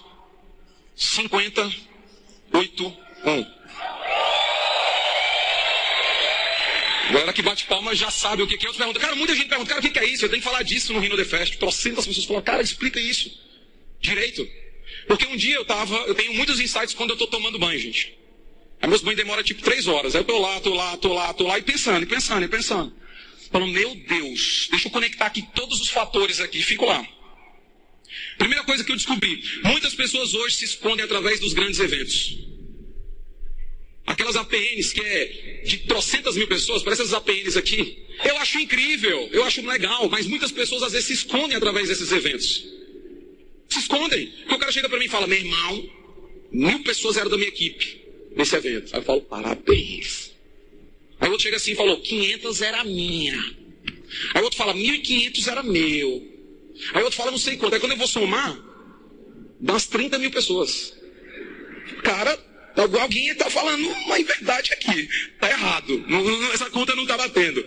581. 0.97 3.57
A 7.09 7.13
galera 7.13 7.33
que 7.33 7.43
bate 7.43 7.67
palma 7.67 7.95
já 7.95 8.11
sabe 8.11 8.43
o 8.43 8.49
que 8.49 8.55
é. 8.55 8.57
Outros 8.57 8.79
perguntam, 8.79 9.01
cara, 9.01 9.15
muita 9.15 9.33
gente 9.35 9.49
pergunta, 9.49 9.69
cara, 9.69 9.87
o 9.87 9.91
que 9.91 9.99
é 9.99 10.05
isso? 10.05 10.25
Eu 10.25 10.29
tenho 10.29 10.43
que 10.43 10.49
falar 10.49 10.65
disso 10.65 10.93
no 10.93 10.99
Rino 10.99 11.17
The 11.17 11.25
Fest. 11.25 11.57
Trocentas 11.57 12.05
pessoas 12.05 12.27
falam, 12.27 12.43
cara, 12.43 12.61
explica 12.63 12.99
isso. 12.99 13.31
Direito. 14.01 14.45
Porque 15.07 15.25
um 15.27 15.37
dia 15.37 15.55
eu 15.55 15.65
tava, 15.65 15.95
eu 15.99 16.17
tenho 16.17 16.35
muitos 16.35 16.59
insights 16.59 16.95
quando 16.95 17.11
eu 17.11 17.17
tô 17.17 17.29
tomando 17.29 17.61
banho, 17.61 17.79
gente. 17.79 18.19
Aí 18.81 18.89
meus 18.89 19.03
banhos 19.03 19.19
demoram 19.19 19.45
tipo 19.45 19.63
três 19.63 19.87
horas. 19.87 20.17
Aí 20.17 20.23
eu 20.23 20.25
tô 20.25 20.37
lá, 20.39 20.61
tô 20.61 20.75
lá, 20.75 20.97
tô 20.97 21.13
lá, 21.13 21.33
tô 21.33 21.47
lá, 21.47 21.57
e 21.59 21.63
pensando, 21.63 22.03
e 22.03 22.07
pensando, 22.07 22.45
e 22.45 22.49
pensando. 22.49 22.93
Falando, 23.51 23.73
meu 23.73 23.95
Deus, 23.95 24.69
deixa 24.71 24.89
eu 24.89 24.93
conectar 24.93 25.27
aqui 25.27 25.43
todos 25.55 25.81
os 25.81 25.89
fatores 25.89 26.41
aqui, 26.41 26.63
fico 26.63 26.85
lá. 26.85 27.07
Primeira 28.39 28.65
coisa 28.65 28.85
que 28.85 28.93
eu 28.93 28.97
descobri, 28.97 29.43
muitas 29.65 29.95
pessoas 29.95 30.35
hoje 30.35 30.57
se 30.57 30.65
escondem 30.65 31.05
através 31.05 31.41
dos 31.41 31.53
grandes 31.53 31.81
eventos. 31.81 32.39
Aquelas 34.07 34.37
APNs 34.37 34.93
que 34.93 35.01
é 35.01 35.63
de 35.65 35.79
trocentas 35.79 36.37
mil 36.37 36.47
pessoas, 36.47 36.83
parece 36.83 37.03
essas 37.03 37.15
APNs 37.15 37.57
aqui. 37.57 38.07
Eu 38.25 38.37
acho 38.39 38.59
incrível, 38.59 39.29
eu 39.33 39.45
acho 39.45 39.67
legal, 39.67 40.09
mas 40.09 40.27
muitas 40.27 40.53
pessoas 40.53 40.83
às 40.83 40.93
vezes 40.93 41.09
se 41.09 41.13
escondem 41.15 41.57
através 41.57 41.89
desses 41.89 42.13
eventos. 42.13 42.65
Se 43.69 43.81
escondem. 43.81 44.29
Porque 44.29 44.55
o 44.55 44.59
cara 44.59 44.73
chega 44.73 44.89
para 44.89 44.99
mim 44.99 45.07
e 45.07 45.09
fala, 45.09 45.27
meu 45.27 45.39
irmão, 45.39 45.91
mil 46.53 46.83
pessoas 46.85 47.17
eram 47.17 47.31
da 47.31 47.37
minha 47.37 47.49
equipe 47.49 48.01
nesse 48.37 48.55
evento. 48.55 48.95
Aí 48.95 49.01
eu 49.01 49.05
falo, 49.05 49.21
parabéns. 49.23 50.36
Aí 51.21 51.29
o 51.29 51.33
outro 51.33 51.45
chega 51.45 51.57
assim 51.57 51.73
e 51.73 51.77
falou, 51.77 52.01
500 52.01 52.63
era 52.63 52.85
minha. 52.85 53.39
Aí 54.35 54.41
o 54.41 54.45
outro 54.45 54.59
fala, 54.59 54.75
1.500 54.75 55.49
era 55.49 55.63
meu. 55.63 56.37
Aí 56.93 57.01
o 57.01 57.05
outro 57.05 57.17
fala, 57.17 57.31
não 57.31 57.39
sei 57.39 57.57
quanto. 57.57 57.75
Aí 57.75 57.81
quando 57.81 57.93
eu 57.93 57.99
vou 57.99 58.07
somar, 58.07 58.59
dá 59.61 59.73
umas 59.73 59.87
30 59.87 60.19
mil 60.19 60.31
pessoas. 60.31 60.95
Cara, 62.03 62.39
alguém 63.01 63.29
está 63.29 63.49
falando 63.51 63.89
uma 63.89 64.17
verdade 64.23 64.73
aqui. 64.73 65.09
Está 65.35 65.51
errado. 65.51 66.05
essa 66.53 66.71
conta 66.71 66.95
não 66.95 67.03
está 67.03 67.17
batendo. 67.17 67.65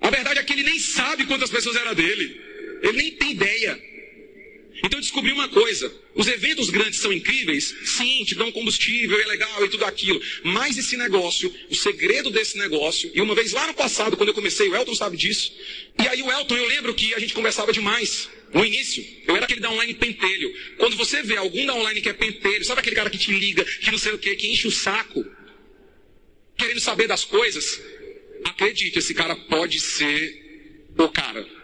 A 0.00 0.10
verdade 0.10 0.40
é 0.40 0.42
que 0.42 0.52
ele 0.52 0.62
nem 0.62 0.78
sabe 0.78 1.26
quantas 1.26 1.50
pessoas 1.50 1.76
era 1.76 1.94
dele. 1.94 2.40
Ele 2.82 2.96
nem 2.98 3.10
tem 3.12 3.30
ideia. 3.32 3.95
Então 4.78 4.98
eu 4.98 5.02
descobri 5.02 5.32
uma 5.32 5.48
coisa: 5.48 5.92
os 6.14 6.26
eventos 6.26 6.70
grandes 6.70 7.00
são 7.00 7.12
incríveis, 7.12 7.74
sim, 7.84 8.24
te 8.24 8.34
dão 8.34 8.50
combustível, 8.52 9.20
é 9.20 9.26
legal 9.26 9.64
e 9.64 9.68
tudo 9.68 9.84
aquilo. 9.84 10.20
Mas 10.44 10.76
esse 10.76 10.96
negócio, 10.96 11.52
o 11.70 11.74
segredo 11.74 12.30
desse 12.30 12.58
negócio, 12.58 13.10
e 13.14 13.20
uma 13.20 13.34
vez 13.34 13.52
lá 13.52 13.66
no 13.66 13.74
passado, 13.74 14.16
quando 14.16 14.30
eu 14.30 14.34
comecei, 14.34 14.68
o 14.68 14.76
Elton 14.76 14.94
sabe 14.94 15.16
disso. 15.16 15.52
E 16.02 16.08
aí 16.08 16.22
o 16.22 16.30
Elton, 16.30 16.56
eu 16.56 16.66
lembro 16.66 16.94
que 16.94 17.14
a 17.14 17.18
gente 17.18 17.34
conversava 17.34 17.72
demais. 17.72 18.28
No 18.52 18.64
início, 18.64 19.04
eu 19.26 19.34
era 19.34 19.44
aquele 19.44 19.60
da 19.60 19.70
online 19.70 19.94
pentelho. 19.94 20.54
Quando 20.78 20.96
você 20.96 21.22
vê 21.22 21.36
algum 21.36 21.66
da 21.66 21.74
online 21.74 22.00
que 22.00 22.08
é 22.08 22.12
pentelho, 22.12 22.64
sabe 22.64 22.80
aquele 22.80 22.96
cara 22.96 23.10
que 23.10 23.18
te 23.18 23.32
liga, 23.32 23.64
que 23.64 23.90
não 23.90 23.98
sei 23.98 24.12
o 24.12 24.18
que, 24.18 24.34
que 24.36 24.48
enche 24.48 24.68
o 24.68 24.70
saco, 24.70 25.24
querendo 26.56 26.80
saber 26.80 27.08
das 27.08 27.24
coisas? 27.24 27.82
Acredite, 28.44 28.98
esse 28.98 29.12
cara 29.12 29.34
pode 29.34 29.80
ser 29.80 30.86
o 30.96 31.08
cara. 31.08 31.55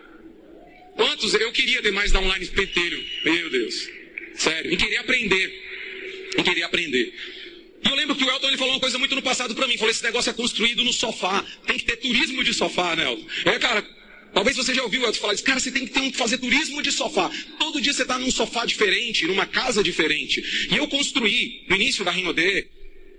Quantos 0.97 1.35
eu 1.35 1.53
queria 1.53 1.83
ter 1.83 1.91
mais 1.91 2.13
da 2.13 2.21
online 2.21 2.47
pentelho? 2.47 3.03
Meu 3.25 3.51
Deus. 3.51 3.89
Sério. 4.35 4.73
E 4.73 4.77
queria 4.77 5.01
aprender. 5.01 5.63
E 6.39 6.43
queria 6.43 6.67
aprender. 6.67 7.15
E 7.85 7.89
eu 7.89 7.95
lembro 7.95 8.15
que 8.15 8.25
o 8.25 8.31
Elton 8.31 8.49
ele 8.49 8.57
falou 8.57 8.75
uma 8.75 8.81
coisa 8.81 8.99
muito 8.99 9.15
no 9.15 9.23
passado 9.23 9.55
para 9.55 9.67
mim. 9.67 9.77
Falou: 9.77 9.91
esse 9.91 10.03
negócio 10.03 10.31
é 10.31 10.33
construído 10.33 10.85
no 10.85 10.93
sofá. 10.93 11.45
Tem 11.67 11.79
que 11.79 11.85
ter 11.85 11.97
turismo 11.97 12.45
de 12.45 12.55
sofá, 12.55 12.95
né, 12.97 13.05
Elton? 13.11 13.27
É, 13.45 13.59
cara. 13.59 14.03
Talvez 14.33 14.57
você 14.57 14.75
já 14.75 14.83
ouviu 14.83 15.03
o 15.03 15.05
Elton 15.05 15.21
falar 15.21 15.35
isso. 15.35 15.45
Cara, 15.45 15.61
você 15.61 15.71
tem 15.71 15.85
que 15.85 15.93
ter, 15.93 16.11
fazer 16.13 16.39
turismo 16.39 16.81
de 16.83 16.91
sofá. 16.91 17.31
Todo 17.59 17.81
dia 17.83 17.93
você 17.93 18.01
está 18.01 18.19
num 18.19 18.31
sofá 18.31 18.65
diferente, 18.65 19.27
numa 19.27 19.45
casa 19.45 19.83
diferente. 19.83 20.69
E 20.71 20.77
eu 20.77 20.89
construí, 20.89 21.65
no 21.69 21.77
início 21.77 22.03
da 22.03 22.11
Rinode, 22.11 22.67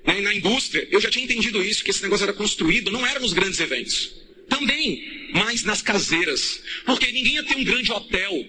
né, 0.05 0.21
na 0.21 0.33
indústria, 0.33 0.87
eu 0.89 0.99
já 0.99 1.11
tinha 1.11 1.23
entendido 1.23 1.63
isso, 1.63 1.83
que 1.83 1.91
esse 1.91 2.01
negócio 2.01 2.23
era 2.23 2.33
construído, 2.33 2.89
não 2.89 3.05
era 3.05 3.19
nos 3.19 3.31
grandes 3.31 3.59
eventos. 3.59 4.11
Também, 4.49 5.31
mas 5.33 5.63
nas 5.63 5.81
caseiras. 5.81 6.61
Porque 6.85 7.11
ninguém 7.11 7.35
ia 7.35 7.43
ter 7.43 7.55
um 7.55 7.63
grande 7.63 7.91
hotel 7.91 8.45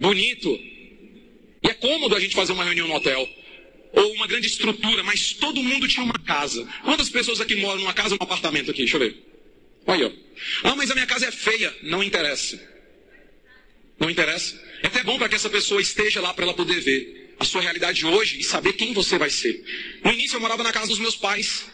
bonito. 0.00 0.48
E 1.62 1.68
é 1.68 1.74
cômodo 1.74 2.14
a 2.14 2.20
gente 2.20 2.34
fazer 2.34 2.52
uma 2.52 2.64
reunião 2.64 2.88
no 2.88 2.94
hotel. 2.94 3.28
Ou 3.92 4.12
uma 4.14 4.26
grande 4.26 4.46
estrutura, 4.46 5.02
mas 5.02 5.34
todo 5.34 5.62
mundo 5.62 5.86
tinha 5.86 6.04
uma 6.04 6.18
casa. 6.18 6.66
Quantas 6.84 7.10
pessoas 7.10 7.40
aqui 7.40 7.56
moram 7.56 7.80
numa 7.80 7.92
casa 7.92 8.14
ou 8.14 8.18
num 8.18 8.24
apartamento 8.24 8.70
aqui? 8.70 8.80
Deixa 8.80 8.96
eu 8.96 9.00
ver. 9.00 9.16
Olha 9.86 10.06
aí, 10.06 10.12
ó. 10.64 10.68
Ah, 10.68 10.76
mas 10.76 10.90
a 10.90 10.94
minha 10.94 11.06
casa 11.06 11.26
é 11.26 11.30
feia. 11.30 11.74
Não 11.82 12.02
interessa. 12.02 12.60
Não 13.98 14.08
interessa. 14.08 14.60
É 14.82 14.86
até 14.86 15.04
bom 15.04 15.18
para 15.18 15.28
que 15.28 15.34
essa 15.34 15.50
pessoa 15.50 15.80
esteja 15.80 16.20
lá 16.20 16.32
para 16.32 16.44
ela 16.44 16.54
poder 16.54 16.80
ver 16.80 17.34
a 17.38 17.44
sua 17.44 17.60
realidade 17.60 18.04
hoje 18.06 18.40
e 18.40 18.44
saber 18.44 18.72
quem 18.72 18.92
você 18.92 19.18
vai 19.18 19.30
ser. 19.30 19.62
No 20.04 20.12
início 20.12 20.36
eu 20.36 20.40
morava 20.40 20.62
na 20.62 20.72
casa 20.72 20.88
dos 20.88 20.98
meus 20.98 21.16
pais. 21.16 21.66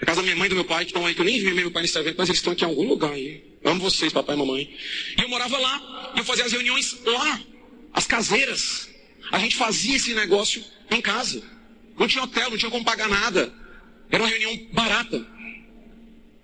A 0.00 0.06
casa 0.06 0.16
da 0.16 0.22
minha 0.24 0.36
mãe 0.36 0.46
e 0.46 0.48
do 0.50 0.54
meu 0.54 0.64
pai, 0.64 0.84
que 0.84 0.90
estão 0.90 1.06
aí, 1.06 1.14
que 1.14 1.20
eu 1.20 1.24
nem 1.24 1.40
vi 1.40 1.54
meu 1.54 1.70
pai 1.70 1.82
nesse 1.82 1.98
evento, 1.98 2.16
mas 2.18 2.28
eles 2.28 2.38
estão 2.38 2.52
aqui 2.52 2.64
em 2.64 2.68
algum 2.68 2.86
lugar 2.86 3.12
aí. 3.12 3.42
Amo 3.64 3.80
vocês, 3.80 4.12
papai 4.12 4.34
e 4.34 4.38
mamãe. 4.38 4.76
E 5.18 5.22
eu 5.22 5.28
morava 5.28 5.56
lá, 5.58 6.12
eu 6.16 6.24
fazia 6.24 6.44
as 6.44 6.52
reuniões 6.52 6.96
lá, 7.04 7.40
as 7.92 8.06
caseiras. 8.06 8.90
A 9.32 9.38
gente 9.38 9.56
fazia 9.56 9.96
esse 9.96 10.12
negócio 10.14 10.62
em 10.90 11.00
casa. 11.00 11.42
Não 11.98 12.06
tinha 12.06 12.22
hotel, 12.22 12.50
não 12.50 12.58
tinha 12.58 12.70
como 12.70 12.84
pagar 12.84 13.08
nada. 13.08 13.52
Era 14.10 14.22
uma 14.22 14.28
reunião 14.28 14.54
barata. 14.72 15.26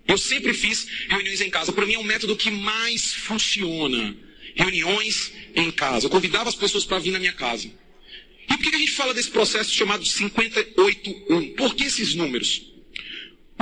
Eu 0.07 0.17
sempre 0.17 0.53
fiz 0.53 0.87
reuniões 1.07 1.39
em 1.39 1.49
casa. 1.49 1.71
Para 1.71 1.85
mim 1.85 1.93
é 1.93 1.99
um 1.99 2.03
método 2.03 2.35
que 2.35 2.49
mais 2.49 3.13
funciona. 3.13 4.15
Reuniões 4.55 5.31
em 5.55 5.71
casa. 5.71 6.07
Eu 6.07 6.09
convidava 6.09 6.49
as 6.49 6.55
pessoas 6.55 6.85
para 6.85 6.99
vir 6.99 7.11
na 7.11 7.19
minha 7.19 7.33
casa. 7.33 7.71
E 8.49 8.57
por 8.57 8.69
que 8.69 8.75
a 8.75 8.79
gente 8.79 8.91
fala 8.91 9.13
desse 9.13 9.29
processo 9.29 9.71
chamado 9.71 10.03
58-1? 10.03 11.55
Por 11.55 11.75
que 11.75 11.85
esses 11.85 12.15
números? 12.15 12.72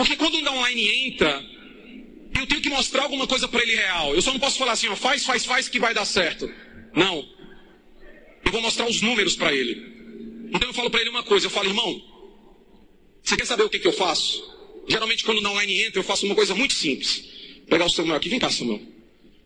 Porque 0.02 0.16
quando 0.16 0.34
um 0.34 0.58
online 0.58 1.08
entra, 1.10 1.46
eu 2.36 2.48
tenho 2.48 2.60
que 2.60 2.70
mostrar 2.70 3.04
alguma 3.04 3.28
coisa 3.28 3.48
para 3.48 3.62
ele 3.62 3.76
real. 3.76 4.16
Eu 4.16 4.22
só 4.24 4.34
não 4.34 4.40
posso 4.40 4.58
falar 4.58 4.72
assim, 4.72 4.88
ó, 4.88 4.96
faz, 4.96 5.24
faz, 5.24 5.46
faz 5.46 5.70
que 5.70 5.80
vai 5.80 5.94
dar 5.94 6.06
certo. 6.06 6.52
Não. 6.92 7.24
Eu 8.44 8.52
vou 8.52 8.62
mostrar 8.62 8.88
os 8.88 9.00
números 9.00 9.36
para 9.36 9.54
ele. 9.54 10.50
Então 10.52 10.68
eu 10.68 10.74
falo 10.74 10.90
para 10.90 11.02
ele 11.02 11.12
uma 11.12 11.22
coisa, 11.22 11.46
eu 11.46 11.52
falo, 11.52 11.70
irmão, 11.70 12.02
você 13.22 13.38
quer 13.38 13.46
saber 13.46 13.62
o 13.62 13.70
que, 13.70 13.78
que 13.78 13.88
eu 13.88 13.94
faço? 13.94 14.44
Geralmente 14.88 15.24
quando 15.24 15.38
o 15.38 15.48
online 15.48 15.84
entra, 15.84 16.00
eu 16.00 16.04
faço 16.04 16.26
uma 16.26 16.34
coisa 16.34 16.56
muito 16.56 16.74
simples. 16.74 17.24
Vou 17.60 17.68
pegar 17.68 17.86
o 17.86 17.90
Samuel 17.90 18.18
aqui, 18.18 18.28
vem 18.28 18.40
cá, 18.40 18.50
Samuel. 18.50 18.82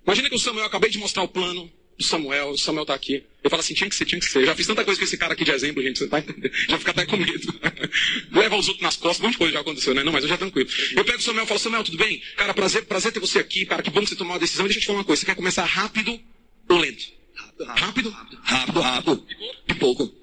Imagina 0.05 0.29
que 0.29 0.35
o 0.35 0.39
Samuel, 0.39 0.67
acabei 0.67 0.89
de 0.89 0.97
mostrar 0.99 1.23
o 1.23 1.27
plano 1.27 1.69
Samuel, 2.03 2.49
o 2.49 2.57
Samuel 2.57 2.83
está 2.83 2.93
aqui. 2.93 3.23
Eu 3.43 3.49
falo 3.49 3.61
assim, 3.61 3.73
tinha 3.73 3.89
que 3.89 3.95
ser, 3.95 4.05
tinha 4.05 4.19
que 4.19 4.25
ser. 4.25 4.39
Eu 4.39 4.47
já 4.47 4.55
fiz 4.55 4.67
tanta 4.67 4.83
coisa 4.83 4.99
com 4.99 5.05
esse 5.05 5.17
cara 5.17 5.33
aqui 5.33 5.45
de 5.45 5.51
exemplo, 5.51 5.81
gente, 5.81 5.99
você 5.99 6.07
tá 6.07 6.19
entendendo? 6.19 6.51
Já 6.67 6.77
fica 6.77 6.91
até 6.91 7.05
com 7.05 7.15
medo. 7.15 7.59
Leva 8.31 8.55
os 8.55 8.67
outros 8.67 8.83
nas 8.83 8.97
costas, 8.97 9.19
um 9.19 9.23
monte 9.23 9.33
de 9.33 9.37
coisa 9.37 9.53
já 9.53 9.59
aconteceu, 9.61 9.93
né? 9.93 10.03
Não, 10.03 10.11
mas 10.11 10.23
eu 10.23 10.29
já 10.29 10.37
tranquilo. 10.37 10.69
Eu 10.95 11.05
pego 11.05 11.19
o 11.19 11.21
Samuel 11.21 11.45
e 11.45 11.47
falo, 11.47 11.59
Samuel, 11.59 11.83
tudo 11.83 11.97
bem? 11.97 12.21
Cara, 12.35 12.53
prazer, 12.53 12.85
prazer 12.85 13.11
ter 13.11 13.19
você 13.19 13.39
aqui, 13.39 13.65
cara, 13.65 13.81
que 13.81 13.89
bom 13.89 14.01
que 14.01 14.09
você 14.09 14.15
tomou 14.15 14.33
uma 14.33 14.39
decisão. 14.39 14.65
Deixa 14.65 14.79
eu 14.79 14.81
te 14.81 14.87
falar 14.87 14.99
uma 14.99 15.05
coisa, 15.05 15.21
você 15.21 15.25
quer 15.25 15.35
começar 15.35 15.63
rápido 15.63 16.19
ou 16.67 16.77
lento? 16.77 17.05
Rápido? 17.35 18.09
Rápido, 18.09 18.39
rápido. 18.41 18.81
rápido. 18.81 19.27
De 19.67 19.75
pouco. 19.75 20.13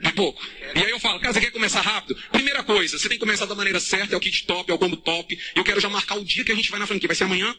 De 0.00 0.12
pouco. 0.12 0.40
E 0.74 0.78
aí 0.78 0.90
eu 0.90 1.00
falo, 1.00 1.20
cara, 1.20 1.34
você 1.34 1.40
quer 1.40 1.50
começar 1.50 1.80
rápido? 1.80 2.16
Primeira 2.30 2.62
coisa, 2.62 2.98
você 2.98 3.08
tem 3.08 3.18
que 3.18 3.24
começar 3.24 3.46
da 3.46 3.54
maneira 3.54 3.80
certa, 3.80 4.14
é 4.14 4.16
o 4.16 4.20
kit 4.20 4.46
top, 4.46 4.70
é 4.70 4.74
o 4.74 4.78
combo 4.78 4.96
top. 4.96 5.34
E 5.34 5.58
eu 5.58 5.64
quero 5.64 5.80
já 5.80 5.88
marcar 5.88 6.16
o 6.16 6.24
dia 6.24 6.44
que 6.44 6.52
a 6.52 6.54
gente 6.54 6.70
vai 6.70 6.78
na 6.78 6.86
franquia. 6.86 7.08
Vai 7.08 7.16
ser 7.16 7.24
amanhã? 7.24 7.54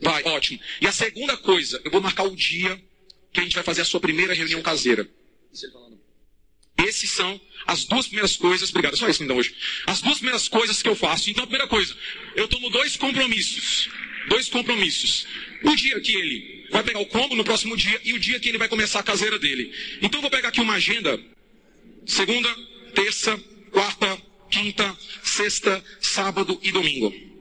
Vai. 0.00 0.22
Ótimo. 0.24 0.60
E 0.80 0.86
a 0.86 0.92
segunda 0.92 1.36
coisa, 1.36 1.80
eu 1.84 1.90
vou 1.90 2.00
marcar 2.00 2.22
o 2.22 2.36
dia 2.36 2.80
que 3.32 3.40
a 3.40 3.42
gente 3.42 3.56
vai 3.56 3.64
fazer 3.64 3.80
a 3.80 3.84
sua 3.84 3.98
primeira 3.98 4.32
reunião 4.32 4.62
caseira. 4.62 5.08
Esses 6.78 7.10
são 7.10 7.40
as 7.66 7.84
duas 7.84 8.06
primeiras 8.06 8.36
coisas. 8.36 8.70
Obrigado, 8.70 8.96
só 8.96 9.08
isso 9.08 9.22
me 9.22 9.28
dá 9.28 9.34
hoje. 9.34 9.52
As 9.86 10.00
duas 10.00 10.18
primeiras 10.18 10.46
coisas 10.46 10.80
que 10.80 10.88
eu 10.88 10.94
faço. 10.94 11.28
Então, 11.28 11.42
a 11.42 11.46
primeira 11.46 11.68
coisa, 11.68 11.96
eu 12.36 12.46
tomo 12.46 12.70
dois 12.70 12.96
compromissos. 12.96 13.88
Dois 14.28 14.48
compromissos. 14.48 15.26
O 15.64 15.74
dia 15.74 16.00
que 16.00 16.14
ele 16.14 16.68
vai 16.70 16.84
pegar 16.84 17.00
o 17.00 17.06
combo 17.06 17.34
no 17.34 17.42
próximo 17.42 17.76
dia 17.76 18.00
e 18.04 18.12
o 18.12 18.18
dia 18.18 18.38
que 18.38 18.48
ele 18.48 18.58
vai 18.58 18.68
começar 18.68 19.00
a 19.00 19.02
caseira 19.02 19.40
dele. 19.40 19.72
Então, 20.00 20.18
eu 20.18 20.22
vou 20.22 20.30
pegar 20.30 20.50
aqui 20.50 20.60
uma 20.60 20.74
agenda. 20.74 21.20
Segunda, 22.06 22.54
terça, 22.94 23.36
quarta, 23.72 24.22
quinta, 24.50 24.96
sexta, 25.24 25.84
sábado 26.00 26.60
e 26.62 26.70
domingo. 26.70 27.33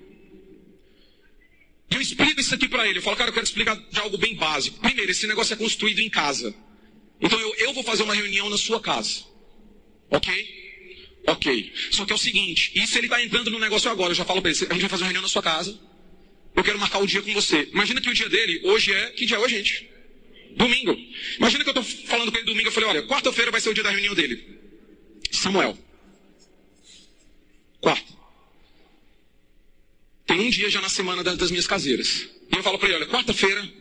Explico 2.02 2.40
isso 2.40 2.54
aqui 2.56 2.68
para 2.68 2.88
ele. 2.88 3.00
Eu 3.00 3.04
falo, 3.04 3.18
cara, 3.18 3.30
eu 3.30 3.34
quero 3.34 3.46
explicar 3.46 3.76
de 3.76 4.00
algo 4.00 4.18
bem 4.18 4.36
básico. 4.36 4.80
Primeiro, 4.80 5.12
esse 5.12 5.28
negócio 5.28 5.54
é 5.54 5.58
construído 5.58 6.00
em 6.00 6.10
casa. 6.10 6.54
Então 7.20 7.40
eu, 7.40 7.56
eu 7.58 7.74
vou 7.74 7.84
fazer 7.84 8.04
uma 8.04 8.14
reunião 8.14 8.50
na 8.50 8.58
sua 8.58 8.80
casa. 8.80 9.24
Ok? 10.10 10.64
Ok. 11.28 11.74
Só 11.92 12.06
que 12.06 12.12
é 12.12 12.16
o 12.16 12.20
seguinte, 12.20 12.72
isso 12.76 12.98
ele 12.98 13.08
está 13.08 13.24
entrando 13.24 13.50
no 13.50 13.60
negócio 13.60 13.90
agora. 13.90 14.12
Eu 14.12 14.16
já 14.16 14.26
falo 14.26 14.42
para 14.42 14.52
ele, 14.52 14.60
a 14.60 14.74
gente 14.74 14.82
vai 14.82 14.90
fazer 14.90 15.04
uma 15.04 15.08
reunião 15.08 15.22
na 15.22 15.30
sua 15.30 15.42
casa. 15.42 15.80
Eu 16.56 16.64
quero 16.64 16.80
marcar 16.80 17.00
o 17.00 17.08
dia 17.08 17.22
com 17.22 17.34
você. 17.34 17.68
Imagina 17.72 18.00
que 18.00 18.10
o 18.10 18.14
dia 18.14 18.30
dele, 18.30 18.62
hoje 18.64 18.92
é, 18.92 19.10
que 19.12 19.26
dia 19.26 19.38
é 19.38 19.40
hoje, 19.40 19.56
gente? 19.56 19.90
Domingo. 20.56 20.96
Imagina 21.38 21.64
que 21.64 21.70
eu 21.70 21.82
estou 21.82 22.08
falando 22.08 22.32
com 22.32 22.38
ele 22.38 22.46
domingo, 22.46 22.68
eu 22.68 22.72
falei, 22.72 22.90
olha, 22.90 23.08
quarta-feira 23.08 23.50
vai 23.50 23.60
ser 23.60 23.70
o 23.70 23.74
dia 23.74 23.84
da 23.84 23.90
reunião 23.90 24.14
dele. 24.14 24.60
Samuel. 25.32 25.78
Quarto. 27.82 28.23
Tem 30.34 30.48
um 30.48 30.50
dia 30.50 30.68
já 30.68 30.82
na 30.82 30.90
semana 30.90 31.24
das 31.24 31.52
minhas 31.52 31.68
caseiras. 31.68 32.28
E 32.52 32.56
eu 32.58 32.64
falo 32.64 32.80
para 32.80 32.90
ele, 32.90 32.98
olha, 32.98 33.06
quarta-feira 33.06 33.72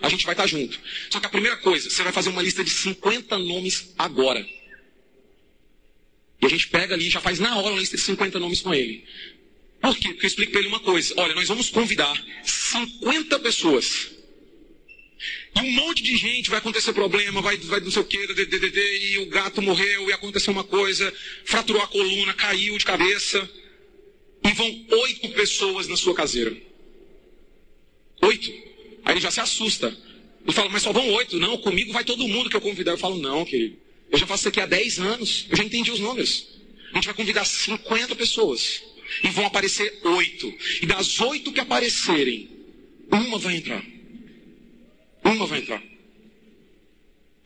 a 0.00 0.08
gente 0.08 0.24
vai 0.24 0.34
estar 0.34 0.44
tá 0.44 0.46
junto. 0.46 0.78
Só 1.10 1.18
que 1.18 1.26
a 1.26 1.28
primeira 1.28 1.56
coisa, 1.56 1.90
você 1.90 2.00
vai 2.04 2.12
fazer 2.12 2.28
uma 2.28 2.40
lista 2.40 2.62
de 2.62 2.70
50 2.70 3.36
nomes 3.38 3.92
agora. 3.98 4.46
E 6.40 6.46
a 6.46 6.48
gente 6.48 6.68
pega 6.68 6.94
ali 6.94 7.08
e 7.08 7.10
já 7.10 7.20
faz 7.20 7.40
na 7.40 7.56
hora 7.56 7.70
uma 7.70 7.80
lista 7.80 7.96
de 7.96 8.04
50 8.04 8.38
nomes 8.38 8.60
com 8.60 8.72
ele. 8.72 9.04
Por 9.80 9.96
quê? 9.96 10.10
Porque 10.10 10.26
eu 10.26 10.28
explico 10.28 10.52
para 10.52 10.60
ele 10.60 10.68
uma 10.68 10.78
coisa. 10.78 11.12
Olha, 11.16 11.34
nós 11.34 11.48
vamos 11.48 11.70
convidar 11.70 12.16
50 12.44 13.40
pessoas. 13.40 14.12
E 15.56 15.60
um 15.60 15.72
monte 15.72 16.04
de 16.04 16.16
gente 16.16 16.50
vai 16.50 16.60
acontecer 16.60 16.92
problema, 16.92 17.42
vai, 17.42 17.56
vai 17.56 17.80
não 17.80 17.90
sei 17.90 18.02
o 18.02 18.04
que, 18.04 18.16
e 18.16 19.18
o 19.18 19.26
gato 19.26 19.60
morreu, 19.60 20.08
e 20.08 20.12
aconteceu 20.12 20.52
uma 20.52 20.62
coisa, 20.62 21.12
fraturou 21.44 21.82
a 21.82 21.88
coluna, 21.88 22.32
caiu 22.32 22.78
de 22.78 22.84
cabeça. 22.84 23.50
E 24.46 24.52
vão 24.52 24.86
oito 25.02 25.28
pessoas 25.30 25.88
na 25.88 25.96
sua 25.96 26.14
caseira. 26.14 26.56
Oito. 28.22 28.50
Aí 29.04 29.14
ele 29.14 29.20
já 29.20 29.30
se 29.30 29.40
assusta. 29.40 29.88
Ele 30.44 30.52
fala, 30.52 30.68
mas 30.68 30.82
só 30.82 30.92
vão 30.92 31.08
oito. 31.14 31.38
Não, 31.38 31.58
comigo 31.58 31.92
vai 31.92 32.04
todo 32.04 32.28
mundo 32.28 32.48
que 32.48 32.56
eu 32.56 32.60
convidar. 32.60 32.92
Eu 32.92 32.98
falo, 32.98 33.16
não, 33.16 33.44
querido. 33.44 33.76
Eu 34.10 34.18
já 34.18 34.26
faço 34.26 34.42
isso 34.42 34.48
aqui 34.48 34.60
há 34.60 34.66
10 34.66 35.00
anos. 35.00 35.46
Eu 35.50 35.56
já 35.56 35.64
entendi 35.64 35.90
os 35.90 35.98
números. 35.98 36.46
A 36.92 36.96
gente 36.96 37.06
vai 37.06 37.14
convidar 37.14 37.44
50 37.44 38.14
pessoas. 38.14 38.82
E 39.24 39.28
vão 39.28 39.46
aparecer 39.46 40.00
oito. 40.04 40.54
E 40.82 40.86
das 40.86 41.20
oito 41.20 41.52
que 41.52 41.60
aparecerem, 41.60 42.48
uma 43.10 43.38
vai 43.38 43.56
entrar. 43.56 43.84
Uma 45.24 45.46
vai 45.46 45.58
entrar. 45.58 45.82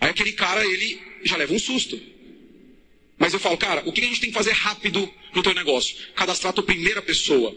Aí 0.01 0.11
aquele 0.11 0.33
cara, 0.33 0.65
ele 0.65 1.01
já 1.25 1.37
leva 1.37 1.53
um 1.53 1.59
susto. 1.59 2.01
Mas 3.31 3.35
eu 3.35 3.41
falo, 3.41 3.57
cara, 3.57 3.83
o 3.87 3.93
que 3.93 4.01
a 4.01 4.05
gente 4.05 4.21
tem 4.21 4.31
que 4.31 4.37
fazer 4.37 4.51
rápido 4.51 5.09
no 5.33 5.41
teu 5.41 5.55
negócio? 5.55 5.97
Cadastrar 6.17 6.51
a 6.51 6.53
tua 6.53 6.65
primeira 6.65 7.01
pessoa. 7.01 7.55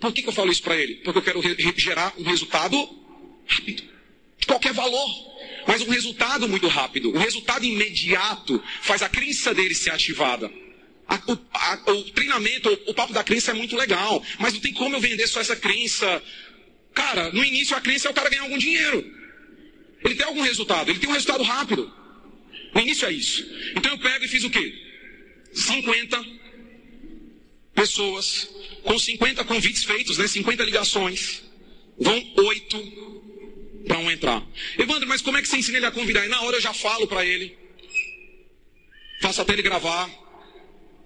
Por 0.00 0.12
que, 0.12 0.22
que 0.22 0.28
eu 0.28 0.32
falo 0.32 0.52
isso 0.52 0.62
para 0.62 0.76
ele? 0.76 0.94
Porque 0.96 1.18
eu 1.18 1.22
quero 1.22 1.42
gerar 1.76 2.14
um 2.16 2.22
resultado 2.22 2.76
rápido. 3.44 3.82
De 4.38 4.46
qualquer 4.46 4.72
valor 4.72 5.30
mas 5.66 5.82
um 5.82 5.90
resultado 5.90 6.48
muito 6.48 6.66
rápido. 6.68 7.10
O 7.10 7.18
resultado 7.18 7.64
imediato 7.64 8.62
faz 8.82 9.02
a 9.02 9.08
crença 9.08 9.54
dele 9.54 9.74
ser 9.74 9.90
ativada. 9.90 10.50
A, 11.06 11.16
o, 11.30 11.38
a, 11.52 11.92
o, 11.92 12.04
treinamento, 12.12 12.68
o, 12.68 12.90
o, 12.90 12.94
papo 12.94 13.12
da 13.12 13.22
crença 13.22 13.50
é 13.50 13.54
muito 13.54 13.76
legal, 13.76 14.24
mas 14.38 14.54
não 14.54 14.60
tem 14.60 14.72
como 14.72 14.96
eu 14.96 15.00
vender 15.00 15.26
só 15.26 15.40
essa 15.40 15.54
crença. 15.54 16.22
Cara, 16.94 17.30
no 17.32 17.44
início 17.44 17.76
a 17.76 17.80
crença 17.80 18.08
é 18.08 18.10
o 18.10 18.14
cara 18.14 18.30
ganhar 18.30 18.42
algum 18.42 18.58
dinheiro. 18.58 19.04
Ele 20.04 20.14
tem 20.14 20.26
algum 20.26 20.40
resultado, 20.40 20.90
ele 20.90 20.98
tem 20.98 21.10
um 21.10 21.12
resultado 21.12 21.42
rápido. 21.42 21.92
No 22.74 22.80
início 22.80 23.06
é 23.06 23.12
isso. 23.12 23.44
Então 23.76 23.92
eu 23.92 23.98
pego 23.98 24.24
e 24.24 24.28
fiz 24.28 24.44
o 24.44 24.50
quê? 24.50 24.89
50 25.52 26.24
pessoas 27.74 28.48
com 28.82 28.98
50 28.98 29.44
convites 29.44 29.84
feitos, 29.84 30.18
né? 30.18 30.26
50 30.26 30.64
ligações. 30.64 31.42
Vão 31.98 32.32
oito 32.36 33.10
para 33.86 33.98
um 33.98 34.10
entrar. 34.10 34.46
Evandro, 34.78 35.08
mas 35.08 35.22
como 35.22 35.36
é 35.36 35.42
que 35.42 35.48
você 35.48 35.56
ensina 35.56 35.78
ele 35.78 35.86
a 35.86 35.90
convidar? 35.90 36.24
E 36.24 36.28
na 36.28 36.40
hora 36.42 36.56
eu 36.56 36.60
já 36.60 36.72
falo 36.72 37.06
para 37.06 37.24
ele. 37.24 37.56
Faço 39.20 39.40
até 39.42 39.52
ele 39.52 39.62
gravar. 39.62 40.08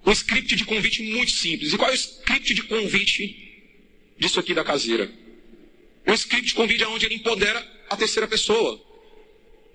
Um 0.05 0.11
script 0.11 0.55
de 0.55 0.65
convite 0.65 1.01
muito 1.03 1.31
simples. 1.31 1.73
E 1.73 1.77
qual 1.77 1.89
é 1.89 1.93
o 1.93 1.95
script 1.95 2.53
de 2.53 2.63
convite 2.63 3.63
disso 4.17 4.39
aqui 4.39 4.53
da 4.53 4.63
caseira? 4.63 5.11
É 6.05 6.11
um 6.11 6.15
script 6.15 6.49
de 6.49 6.53
convite 6.53 6.83
onde 6.85 7.05
ele 7.05 7.15
empodera 7.15 7.59
a 7.89 7.97
terceira 7.97 8.27
pessoa. 8.27 8.81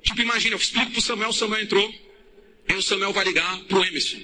Tipo, 0.02 0.22
imagina, 0.22 0.54
eu 0.54 0.59
explico 0.59 0.92
pro 0.92 1.00
Samuel, 1.02 1.30
o 1.30 1.33
Samuel 1.33 1.62
entrou, 1.62 1.94
aí 2.68 2.76
o 2.76 2.83
Samuel 2.83 3.12
vai 3.12 3.24
ligar 3.24 3.59
pro 3.64 3.85
Emerson. 3.85 4.18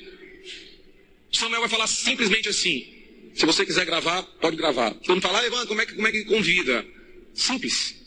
Samuel 1.37 1.61
vai 1.61 1.68
falar 1.68 1.87
simplesmente 1.87 2.49
assim, 2.49 2.87
se 3.35 3.44
você 3.44 3.64
quiser 3.66 3.85
gravar, 3.85 4.22
pode 4.40 4.57
gravar. 4.57 4.92
Todo 4.94 5.11
mundo 5.11 5.22
fala, 5.22 5.40
ah, 5.40 5.46
Evandro, 5.46 5.66
como 5.68 5.81
é 5.81 5.87
que, 5.87 5.94
como 5.94 6.09
é 6.09 6.12
que 6.12 6.25
convida? 6.25 6.87
Simples. 7.35 8.05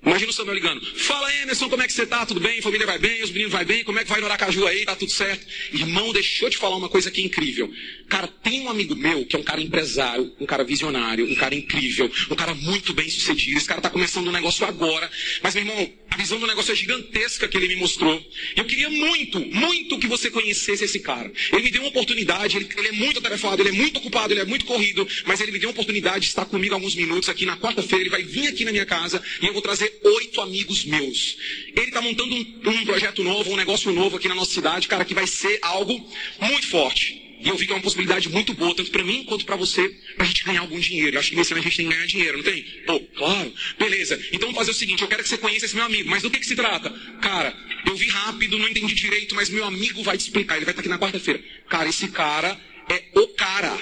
Imagina 0.00 0.30
o 0.30 0.32
Samuel 0.32 0.54
ligando. 0.54 0.80
Fala, 0.96 1.34
Emerson, 1.42 1.68
como 1.68 1.82
é 1.82 1.86
que 1.86 1.92
você 1.92 2.06
tá? 2.06 2.24
Tudo 2.24 2.38
bem? 2.38 2.62
Família 2.62 2.86
vai 2.86 2.98
bem? 2.98 3.20
Os 3.22 3.30
meninos 3.30 3.52
vai 3.52 3.64
bem? 3.64 3.82
Como 3.82 3.98
é 3.98 4.04
que 4.04 4.10
vai 4.10 4.20
no 4.20 4.26
Aracaju 4.26 4.66
aí? 4.66 4.84
Tá 4.84 4.94
tudo 4.94 5.10
certo? 5.10 5.44
Irmão, 5.72 6.12
deixa 6.12 6.44
eu 6.44 6.50
te 6.50 6.56
falar 6.56 6.76
uma 6.76 6.88
coisa 6.88 7.10
que 7.10 7.20
é 7.20 7.24
incrível. 7.24 7.70
Cara, 8.08 8.28
tem 8.28 8.60
um 8.60 8.70
amigo 8.70 8.94
meu 8.94 9.26
que 9.26 9.34
é 9.34 9.38
um 9.38 9.42
cara 9.42 9.60
empresário, 9.60 10.32
um 10.38 10.46
cara 10.46 10.62
visionário, 10.62 11.28
um 11.28 11.34
cara 11.34 11.54
incrível, 11.54 12.10
um 12.30 12.34
cara 12.36 12.54
muito 12.54 12.94
bem 12.94 13.10
sucedido. 13.10 13.58
Esse 13.58 13.66
cara 13.66 13.80
tá 13.80 13.90
começando 13.90 14.28
um 14.28 14.32
negócio 14.32 14.64
agora. 14.64 15.10
Mas, 15.42 15.54
meu 15.56 15.64
irmão, 15.64 15.92
a 16.10 16.16
visão 16.16 16.38
do 16.38 16.46
negócio 16.46 16.72
é 16.72 16.76
gigantesca 16.76 17.48
que 17.48 17.56
ele 17.56 17.66
me 17.66 17.76
mostrou. 17.76 18.24
Eu 18.56 18.64
queria 18.64 18.88
muito, 18.88 19.40
muito 19.40 19.98
que 19.98 20.06
você 20.06 20.30
conhecesse 20.30 20.84
esse 20.84 21.00
cara. 21.00 21.30
Ele 21.52 21.62
me 21.62 21.70
deu 21.72 21.82
uma 21.82 21.88
oportunidade, 21.88 22.56
ele, 22.56 22.68
ele 22.76 22.88
é 22.88 22.92
muito 22.92 23.18
atarefado, 23.18 23.60
ele 23.60 23.70
é 23.70 23.72
muito 23.72 23.98
ocupado, 23.98 24.32
ele 24.32 24.40
é 24.40 24.44
muito 24.44 24.64
corrido, 24.64 25.06
mas 25.26 25.40
ele 25.40 25.50
me 25.50 25.58
deu 25.58 25.68
uma 25.68 25.72
oportunidade 25.72 26.20
de 26.20 26.28
estar 26.28 26.44
comigo 26.44 26.74
alguns 26.74 26.94
minutos 26.94 27.28
aqui 27.28 27.44
na 27.44 27.56
quarta-feira. 27.56 28.04
Ele 28.04 28.10
vai 28.10 28.22
vir 28.22 28.46
aqui 28.46 28.64
na 28.64 28.70
minha 28.70 28.86
casa 28.86 29.20
e 29.42 29.46
eu 29.46 29.52
vou 29.52 29.60
trazer 29.60 29.87
oito 30.04 30.40
amigos 30.40 30.84
meus. 30.84 31.36
Ele 31.76 31.86
está 31.88 32.00
montando 32.00 32.34
um, 32.34 32.60
um, 32.66 32.84
projeto 32.84 33.22
novo, 33.22 33.52
um 33.52 33.56
negócio 33.56 33.92
novo 33.92 34.16
aqui 34.16 34.28
na 34.28 34.34
nossa 34.34 34.52
cidade, 34.52 34.88
cara, 34.88 35.04
que 35.04 35.14
vai 35.14 35.26
ser 35.26 35.58
algo 35.62 35.94
muito 36.40 36.66
forte. 36.68 37.28
E 37.40 37.48
eu 37.48 37.56
vi 37.56 37.66
que 37.66 37.72
é 37.72 37.76
uma 37.76 37.82
possibilidade 37.82 38.28
muito 38.28 38.52
boa, 38.52 38.74
tanto 38.74 38.90
para 38.90 39.04
mim 39.04 39.22
quanto 39.24 39.44
para 39.44 39.54
você, 39.54 39.88
para 40.16 40.24
a 40.24 40.28
gente 40.28 40.42
ganhar 40.44 40.60
algum 40.60 40.78
dinheiro. 40.78 41.16
Eu 41.16 41.20
acho 41.20 41.30
que 41.30 41.36
nesse 41.36 41.52
ano 41.52 41.60
a 41.60 41.64
gente 41.64 41.76
tem 41.76 41.86
que 41.86 41.94
ganhar 41.94 42.06
dinheiro, 42.06 42.38
não 42.38 42.44
tem? 42.44 42.62
Pô, 42.84 43.00
claro. 43.16 43.52
Beleza. 43.78 44.20
Então 44.32 44.48
vamos 44.48 44.56
fazer 44.56 44.72
o 44.72 44.74
seguinte, 44.74 45.02
eu 45.02 45.08
quero 45.08 45.22
que 45.22 45.28
você 45.28 45.38
conheça 45.38 45.66
esse 45.66 45.76
meu 45.76 45.84
amigo. 45.84 46.10
Mas 46.10 46.22
do 46.22 46.30
que, 46.30 46.40
que 46.40 46.46
se 46.46 46.56
trata? 46.56 46.90
Cara, 47.22 47.56
eu 47.86 47.94
vi 47.94 48.08
rápido, 48.08 48.58
não 48.58 48.68
entendi 48.68 48.94
direito, 48.94 49.36
mas 49.36 49.50
meu 49.50 49.64
amigo 49.64 50.02
vai 50.02 50.18
te 50.18 50.22
explicar. 50.22 50.56
Ele 50.56 50.64
vai 50.64 50.72
estar 50.72 50.80
aqui 50.80 50.88
na 50.88 50.98
quarta-feira. 50.98 51.40
Cara, 51.68 51.88
esse 51.88 52.08
cara 52.08 52.58
é 52.88 53.04
o 53.14 53.28
cara. 53.28 53.78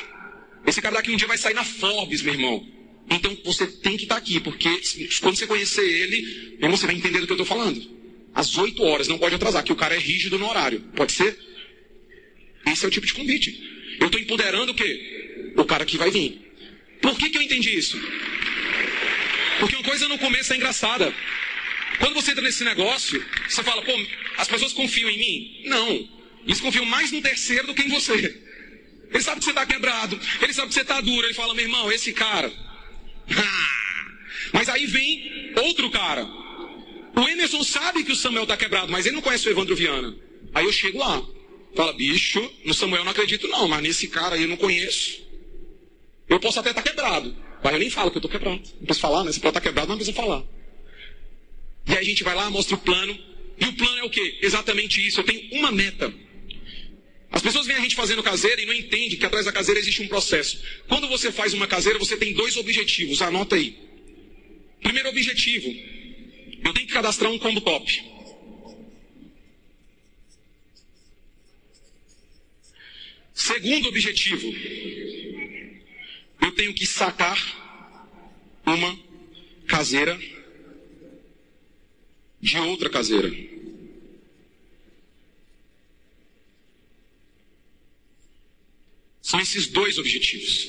Esse 0.66 0.82
cara 0.82 0.96
daqui 0.96 1.10
um 1.10 1.16
dia 1.16 1.28
vai 1.28 1.38
sair 1.38 1.54
na 1.54 1.64
Forbes, 1.64 2.20
meu 2.20 2.34
irmão. 2.34 2.75
Então 3.08 3.36
você 3.44 3.66
tem 3.66 3.96
que 3.96 4.04
estar 4.04 4.16
aqui, 4.16 4.40
porque 4.40 4.68
quando 5.20 5.36
você 5.36 5.46
conhecer 5.46 5.84
ele, 5.84 6.56
você 6.70 6.86
vai 6.86 6.94
entender 6.94 7.20
do 7.20 7.26
que 7.26 7.32
eu 7.32 7.42
estou 7.42 7.46
falando. 7.46 7.80
Às 8.34 8.56
8 8.56 8.82
horas, 8.82 9.08
não 9.08 9.18
pode 9.18 9.34
atrasar, 9.34 9.64
que 9.64 9.72
o 9.72 9.76
cara 9.76 9.94
é 9.94 9.98
rígido 9.98 10.38
no 10.38 10.48
horário. 10.48 10.80
Pode 10.94 11.12
ser? 11.12 11.38
Esse 12.66 12.84
é 12.84 12.88
o 12.88 12.90
tipo 12.90 13.06
de 13.06 13.14
convite. 13.14 13.96
Eu 14.00 14.06
estou 14.06 14.20
empoderando 14.20 14.72
o 14.72 14.74
quê? 14.74 15.52
O 15.56 15.64
cara 15.64 15.86
que 15.86 15.96
vai 15.96 16.10
vir. 16.10 16.40
Por 17.00 17.16
que, 17.16 17.30
que 17.30 17.38
eu 17.38 17.42
entendi 17.42 17.76
isso? 17.76 17.98
Porque 19.58 19.76
uma 19.76 19.84
coisa 19.84 20.08
no 20.08 20.18
começo 20.18 20.52
é 20.52 20.56
engraçada. 20.56 21.14
Quando 21.98 22.14
você 22.14 22.32
entra 22.32 22.42
nesse 22.42 22.64
negócio, 22.64 23.24
você 23.48 23.62
fala, 23.62 23.82
pô, 23.82 23.92
as 24.36 24.48
pessoas 24.48 24.72
confiam 24.72 25.08
em 25.08 25.18
mim? 25.18 25.62
Não. 25.66 26.08
Eles 26.44 26.60
confiam 26.60 26.84
mais 26.84 27.10
no 27.10 27.22
terceiro 27.22 27.66
do 27.66 27.74
que 27.74 27.82
em 27.82 27.88
você. 27.88 28.12
Ele 29.10 29.22
sabe 29.22 29.38
que 29.38 29.44
você 29.44 29.50
está 29.50 29.64
quebrado, 29.64 30.20
ele 30.42 30.52
sabe 30.52 30.68
que 30.68 30.74
você 30.74 30.82
está 30.82 31.00
duro. 31.00 31.26
Ele 31.26 31.34
fala, 31.34 31.54
meu 31.54 31.64
irmão, 31.64 31.90
esse 31.90 32.12
cara, 32.12 32.52
mas 34.52 34.68
aí 34.68 34.86
vem 34.86 35.52
outro 35.62 35.90
cara. 35.90 36.24
O 37.16 37.28
Emerson 37.28 37.62
sabe 37.62 38.04
que 38.04 38.12
o 38.12 38.16
Samuel 38.16 38.42
está 38.42 38.56
quebrado, 38.56 38.92
mas 38.92 39.06
ele 39.06 39.16
não 39.16 39.22
conhece 39.22 39.48
o 39.48 39.50
Evandro 39.50 39.74
Viana. 39.74 40.14
Aí 40.54 40.64
eu 40.64 40.72
chego 40.72 40.98
lá. 40.98 41.22
Fala, 41.74 41.92
bicho, 41.92 42.40
no 42.64 42.74
Samuel 42.74 43.04
não 43.04 43.10
acredito 43.10 43.48
não, 43.48 43.68
mas 43.68 43.82
nesse 43.82 44.08
cara 44.08 44.34
aí 44.34 44.42
eu 44.42 44.48
não 44.48 44.56
conheço. 44.56 45.22
Eu 46.28 46.40
posso 46.40 46.58
até 46.60 46.70
estar 46.70 46.82
tá 46.82 46.88
quebrado. 46.88 47.36
Mas 47.62 47.72
eu 47.72 47.78
nem 47.78 47.90
falo 47.90 48.10
que 48.10 48.16
eu 48.16 48.20
estou 48.20 48.30
quebrado. 48.30 48.56
Não 48.56 48.86
preciso 48.86 49.00
falar, 49.00 49.24
né? 49.24 49.32
Você 49.32 49.40
pode 49.40 49.50
estar 49.50 49.60
tá 49.60 49.66
quebrado, 49.66 49.88
não 49.88 49.96
precisa 49.96 50.16
falar. 50.16 50.42
E 51.86 51.92
aí 51.92 51.98
a 51.98 52.02
gente 52.02 52.24
vai 52.24 52.34
lá, 52.34 52.50
mostra 52.50 52.74
o 52.74 52.78
plano. 52.78 53.18
E 53.58 53.64
o 53.64 53.72
plano 53.72 53.98
é 53.98 54.04
o 54.04 54.10
quê? 54.10 54.38
Exatamente 54.42 55.06
isso. 55.06 55.20
Eu 55.20 55.24
tenho 55.24 55.40
uma 55.52 55.70
meta. 55.70 56.12
As 57.30 57.42
pessoas 57.42 57.66
veem 57.66 57.78
a 57.78 57.82
gente 57.82 57.94
fazendo 57.94 58.22
caseira 58.22 58.60
e 58.60 58.66
não 58.66 58.72
entendem 58.72 59.18
que 59.18 59.26
atrás 59.26 59.44
da 59.46 59.52
caseira 59.52 59.80
existe 59.80 60.02
um 60.02 60.08
processo. 60.08 60.62
Quando 60.88 61.08
você 61.08 61.30
faz 61.32 61.52
uma 61.52 61.66
caseira, 61.66 61.98
você 61.98 62.16
tem 62.16 62.32
dois 62.32 62.56
objetivos. 62.56 63.20
Anota 63.20 63.56
aí. 63.56 63.76
Primeiro 64.82 65.08
objetivo, 65.08 65.68
eu 66.64 66.72
tenho 66.72 66.86
que 66.86 66.92
cadastrar 66.92 67.30
um 67.30 67.38
combo 67.38 67.60
top. 67.60 68.16
Segundo 73.34 73.88
objetivo, 73.88 74.52
eu 76.40 76.52
tenho 76.52 76.72
que 76.72 76.86
sacar 76.86 77.36
uma 78.64 78.98
caseira 79.66 80.18
de 82.40 82.58
outra 82.58 82.88
caseira. 82.88 83.55
São 89.26 89.40
esses 89.40 89.66
dois 89.66 89.98
objetivos. 89.98 90.68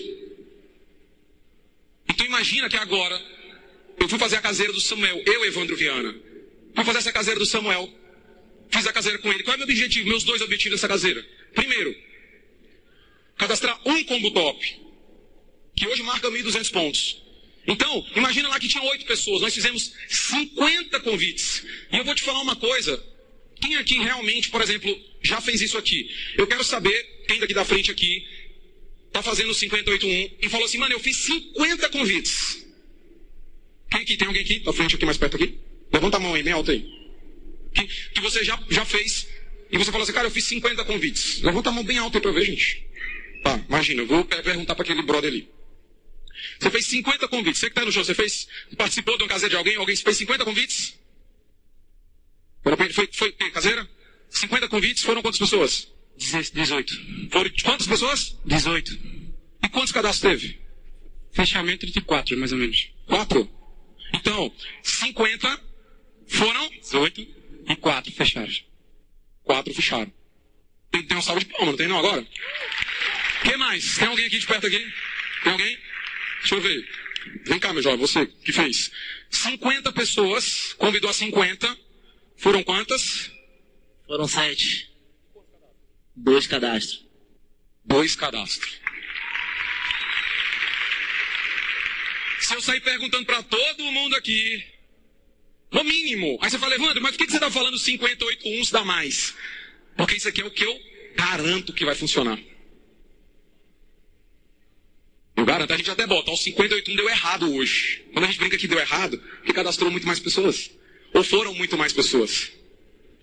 Então 2.10 2.26
imagina 2.26 2.68
que 2.68 2.76
agora 2.76 3.24
Eu 4.00 4.10
fui 4.10 4.18
fazer 4.18 4.38
a 4.38 4.42
caseira 4.42 4.74
do 4.74 4.82
Samuel, 4.82 5.22
eu, 5.26 5.46
Evandro 5.46 5.76
Viana. 5.76 6.16
Fui 6.74 6.84
fazer 6.84 6.98
essa 7.00 7.12
caseira 7.12 7.40
do 7.40 7.46
Samuel. 7.46 7.88
Fiz 8.72 8.88
a 8.88 8.94
caseira 8.94 9.20
com 9.20 9.32
ele. 9.32 9.44
Qual 9.44 9.54
é 9.54 9.58
o 9.58 9.60
meu 9.60 9.68
objetivo? 9.68 10.10
Meus 10.10 10.24
dois 10.24 10.42
objetivos 10.42 10.80
dessa 10.80 10.88
caseira. 10.88 11.24
Primeiro, 11.54 11.96
cadastrar 13.38 13.80
um 13.86 14.04
combo 14.06 14.32
top, 14.32 14.80
que 15.76 15.88
hoje 15.88 16.02
marca 16.02 16.28
1.200 16.28 16.72
pontos. 16.72 17.22
Então, 17.68 18.08
imagina 18.16 18.50
lá 18.50 18.60
que 18.60 18.68
tinha 18.68 18.84
oito 18.84 19.06
pessoas, 19.06 19.42
nós 19.42 19.54
fizemos 19.54 19.94
50 20.08 21.00
convites. 21.02 21.64
E 21.92 21.98
eu 21.98 22.04
vou 22.04 22.16
te 22.16 22.24
falar 22.24 22.42
uma 22.42 22.56
coisa. 22.56 23.04
Quem 23.60 23.76
aqui 23.76 24.00
realmente, 24.00 24.50
por 24.50 24.62
exemplo, 24.62 25.00
já 25.22 25.42
fez 25.42 25.62
isso 25.62 25.78
aqui? 25.78 26.10
Eu 26.38 26.48
quero 26.48 26.64
saber, 26.64 27.24
quem 27.28 27.40
daqui 27.40 27.54
da 27.54 27.66
frente 27.66 27.90
aqui, 27.92 28.26
tá 29.18 29.24
fazendo 29.24 29.54
581 29.54 30.38
e 30.42 30.50
falou 30.50 30.66
assim, 30.66 30.78
mano, 30.78 30.94
eu 30.94 31.00
fiz 31.00 31.18
50 31.18 31.90
convites. 31.90 32.66
Quem 33.90 34.02
aqui? 34.02 34.18
Tem 34.18 34.28
alguém 34.28 34.44
aqui? 34.44 34.60
Da 34.60 34.74
frente 34.74 34.96
aqui, 34.96 35.06
mais 35.06 35.18
perto 35.18 35.36
aqui? 35.36 35.58
Levanta 35.92 36.18
a 36.18 36.20
mão 36.20 36.34
aí, 36.34 36.44
bem 36.44 36.54
alta 36.54 36.72
aí. 36.72 36.86
Que, 37.74 37.88
que 37.88 38.22
você 38.22 38.44
já, 38.44 38.60
já 38.70 38.86
fez. 38.86 39.28
E 39.72 39.78
você 39.78 39.92
falou 39.92 40.04
assim, 40.04 40.14
cara, 40.14 40.28
eu 40.28 40.32
fiz 40.32 40.44
50 40.46 40.84
convites. 40.86 41.42
Levanta 41.42 41.70
a 41.70 41.72
mão 41.72 41.84
bem 41.84 41.98
alta 41.98 42.18
aí 42.18 42.22
pra 42.22 42.32
ver, 42.32 42.46
gente. 42.46 42.86
Tá, 43.44 43.60
imagina, 43.68 44.02
eu 44.02 44.08
vou 44.08 44.26
perguntar 44.26 44.76
para 44.76 44.84
aquele 44.84 45.02
brother 45.02 45.32
ali. 45.32 45.50
Você 46.60 46.70
fez 46.70 46.86
50 46.86 47.28
convites. 47.28 47.60
Você 47.60 47.68
que 47.68 47.72
está 47.72 47.86
no 47.86 47.92
show, 47.92 48.04
você 48.04 48.14
fez, 48.14 48.48
participou 48.76 49.18
de 49.18 49.24
uma 49.24 49.30
caseira 49.30 49.50
de 49.50 49.56
alguém? 49.56 49.76
Alguém 49.78 49.96
fez 49.96 50.18
50 50.18 50.46
convites? 50.46 51.00
Foi, 52.64 52.94
foi, 52.94 53.10
foi 53.12 53.52
caseira? 53.52 53.88
50 54.30 54.68
convites, 54.68 55.04
foram 55.04 55.22
quantas 55.22 55.40
pessoas? 55.40 55.88
18. 56.18 57.30
Foram 57.32 57.52
quantas 57.64 57.88
pessoas? 57.88 58.38
18. 58.46 59.00
E 59.64 59.70
quantos 59.70 59.92
cadastros 59.92 60.22
teve? 60.40 60.60
Fechamento 61.32 61.86
de 61.86 62.02
4, 62.02 62.38
mais 62.38 62.52
ou 62.52 62.58
menos. 62.58 62.90
4? 63.06 63.50
Então, 64.14 64.52
50 64.82 65.62
foram? 66.28 66.70
18 66.70 67.22
e 67.70 67.76
4 67.76 68.12
fecharam. 68.12 68.54
4 69.44 69.74
fecharam. 69.74 70.12
Tem, 70.92 71.04
tem 71.04 71.18
um 71.18 71.22
salve 71.22 71.46
de 71.46 71.52
palma, 71.52 71.72
não 71.72 71.78
tem 71.78 71.88
não 71.88 72.00
agora? 72.00 72.26
que 73.44 73.58
mais? 73.58 73.98
Tem 73.98 74.08
alguém 74.08 74.26
aqui 74.26 74.40
de 74.40 74.48
perto 74.48 74.68
aqui? 74.68 74.94
Tem 75.44 75.52
alguém? 75.52 75.78
Deixa 76.40 76.56
eu 76.56 76.62
ver. 76.62 76.90
Vem 77.46 77.60
cá, 77.60 77.74
meu 77.74 77.84
jovem, 77.84 78.00
você 78.00 78.26
que 78.26 78.52
fez. 78.52 78.92
50 79.30 79.92
pessoas, 79.92 80.74
convidou 80.74 81.10
a 81.10 81.14
50. 81.14 81.78
Foram 82.38 82.64
quantas? 82.64 83.32
Foram 84.06 84.28
sete. 84.28 84.90
Dois 86.18 86.48
cadastros. 86.48 87.06
Dois 87.86 88.16
cadastros. 88.16 88.82
Se 92.40 92.56
eu 92.56 92.62
sair 92.62 92.82
perguntando 92.82 93.26
para 93.26 93.44
todo 93.44 93.92
mundo 93.92 94.16
aqui, 94.16 94.66
no 95.72 95.84
mínimo, 95.84 96.40
aí 96.42 96.50
você 96.50 96.58
fala, 96.58 96.74
Evandro, 96.74 97.02
mas 97.02 97.16
por 97.16 97.26
que 97.26 97.32
você 97.32 97.38
está 97.38 97.52
falando 97.52 97.78
58 97.78 98.50
uns 98.50 98.72
dá 98.72 98.84
mais? 98.84 99.36
Porque 99.96 100.16
isso 100.16 100.28
aqui 100.28 100.42
é 100.42 100.46
o 100.46 100.52
que 100.52 100.64
eu 100.64 100.80
garanto 101.16 101.72
que 101.72 101.86
vai 101.86 101.94
funcionar. 101.94 102.40
Eu 105.36 105.46
garanto, 105.46 105.72
a 105.72 105.78
gente 105.78 105.92
até 105.92 106.08
bota, 106.08 106.32
o 106.32 106.36
58 106.36 106.96
deu 106.96 107.08
errado 107.08 107.54
hoje. 107.54 108.04
Quando 108.12 108.26
a 108.26 108.28
gente 108.28 108.40
brinca 108.40 108.58
que 108.58 108.68
deu 108.68 108.80
errado, 108.80 109.20
porque 109.20 109.54
cadastrou 109.54 109.92
muito 109.92 110.08
mais 110.08 110.20
pessoas. 110.20 110.72
Ou 111.14 111.24
foram 111.24 111.54
muito 111.54 111.78
mais 111.78 111.94
pessoas. 111.94 112.52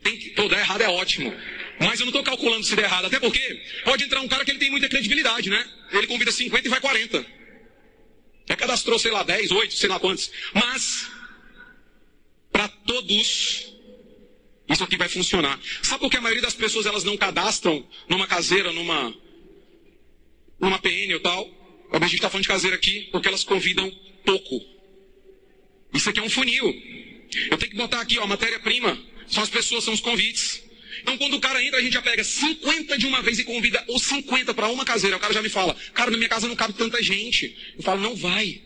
Tem 0.01 0.17
que, 0.17 0.31
pô, 0.31 0.49
dar 0.49 0.61
errado 0.61 0.83
é 0.83 0.89
ótimo. 0.89 1.35
Mas 1.79 1.99
eu 2.01 2.07
não 2.07 2.11
estou 2.11 2.23
calculando 2.23 2.65
se 2.65 2.77
der 2.77 2.85
errado, 2.85 3.07
até 3.07 3.19
porque 3.19 3.63
pode 3.85 4.05
entrar 4.05 4.21
um 4.21 4.29
cara 4.29 4.45
que 4.45 4.51
ele 4.51 4.59
tem 4.59 4.71
muita 4.71 4.89
credibilidade, 4.89 5.51
né? 5.51 5.67
Ele 5.93 6.07
convida 6.07 6.31
50 6.31 6.67
e 6.67 6.71
vai 6.71 6.81
40. 6.81 7.27
Já 8.49 8.57
cadastrou, 8.57 8.99
sei 8.99 9.11
lá, 9.11 9.23
10, 9.23 9.51
8, 9.51 9.75
sei 9.75 9.89
lá 9.89 9.99
quantos. 9.99 10.31
Mas, 10.53 11.11
para 12.53 12.69
todos, 12.69 13.73
isso 14.69 14.85
aqui 14.85 14.97
vai 14.97 15.09
funcionar. 15.09 15.59
Sabe 15.83 16.01
por 16.01 16.11
que 16.11 16.17
a 16.17 16.21
maioria 16.21 16.43
das 16.43 16.55
pessoas 16.55 16.87
elas 16.87 17.05
não 17.05 17.17
cadastram 17.17 17.87
numa 18.09 18.27
caseira, 18.27 18.73
numa, 18.73 19.15
numa 20.61 20.79
PN 20.79 21.15
ou 21.15 21.21
tal? 21.21 21.51
A 21.93 21.99
gente 22.01 22.17
está 22.17 22.29
falando 22.29 22.43
de 22.43 22.49
caseira 22.49 22.77
aqui 22.77 23.09
porque 23.13 23.29
elas 23.29 23.45
convidam 23.45 23.91
pouco. 24.25 24.61
Isso 25.93 26.11
aqui 26.11 26.19
é 26.19 26.23
um 26.23 26.31
funil. 26.31 26.67
Eu 27.51 27.59
tenho 27.59 27.71
que 27.71 27.77
botar 27.77 28.01
aqui, 28.01 28.19
ó, 28.19 28.27
matéria-prima. 28.27 28.99
São 29.29 29.43
as 29.43 29.49
pessoas, 29.49 29.85
são 29.85 29.95
os 29.95 30.01
convites. 30.01 30.64
Então, 31.05 31.19
quando 31.19 31.35
o 31.35 31.41
cara 31.41 31.63
entra, 31.63 31.79
a 31.79 31.83
gente 31.83 31.93
já 31.93 32.01
pega 32.01 32.25
50 32.25 32.97
de 32.97 33.07
uma 33.07 33.21
vez 33.21 33.39
e 33.39 33.45
convida 33.45 33.85
os 33.89 34.05
50 34.05 34.55
para 34.55 34.71
uma 34.71 34.87
caseira. 34.87 35.19
O 35.19 35.21
cara 35.21 35.35
já 35.35 35.43
me 35.43 35.51
fala, 35.51 35.77
cara, 35.93 36.11
na 36.11 36.17
minha 36.17 36.31
casa 36.31 36.49
não 36.49 36.57
cabe 36.57 36.73
tanta 36.73 37.03
gente. 37.03 37.55
Eu 37.77 37.83
falo, 37.83 38.01
não 38.01 38.17
vai. 38.17 38.63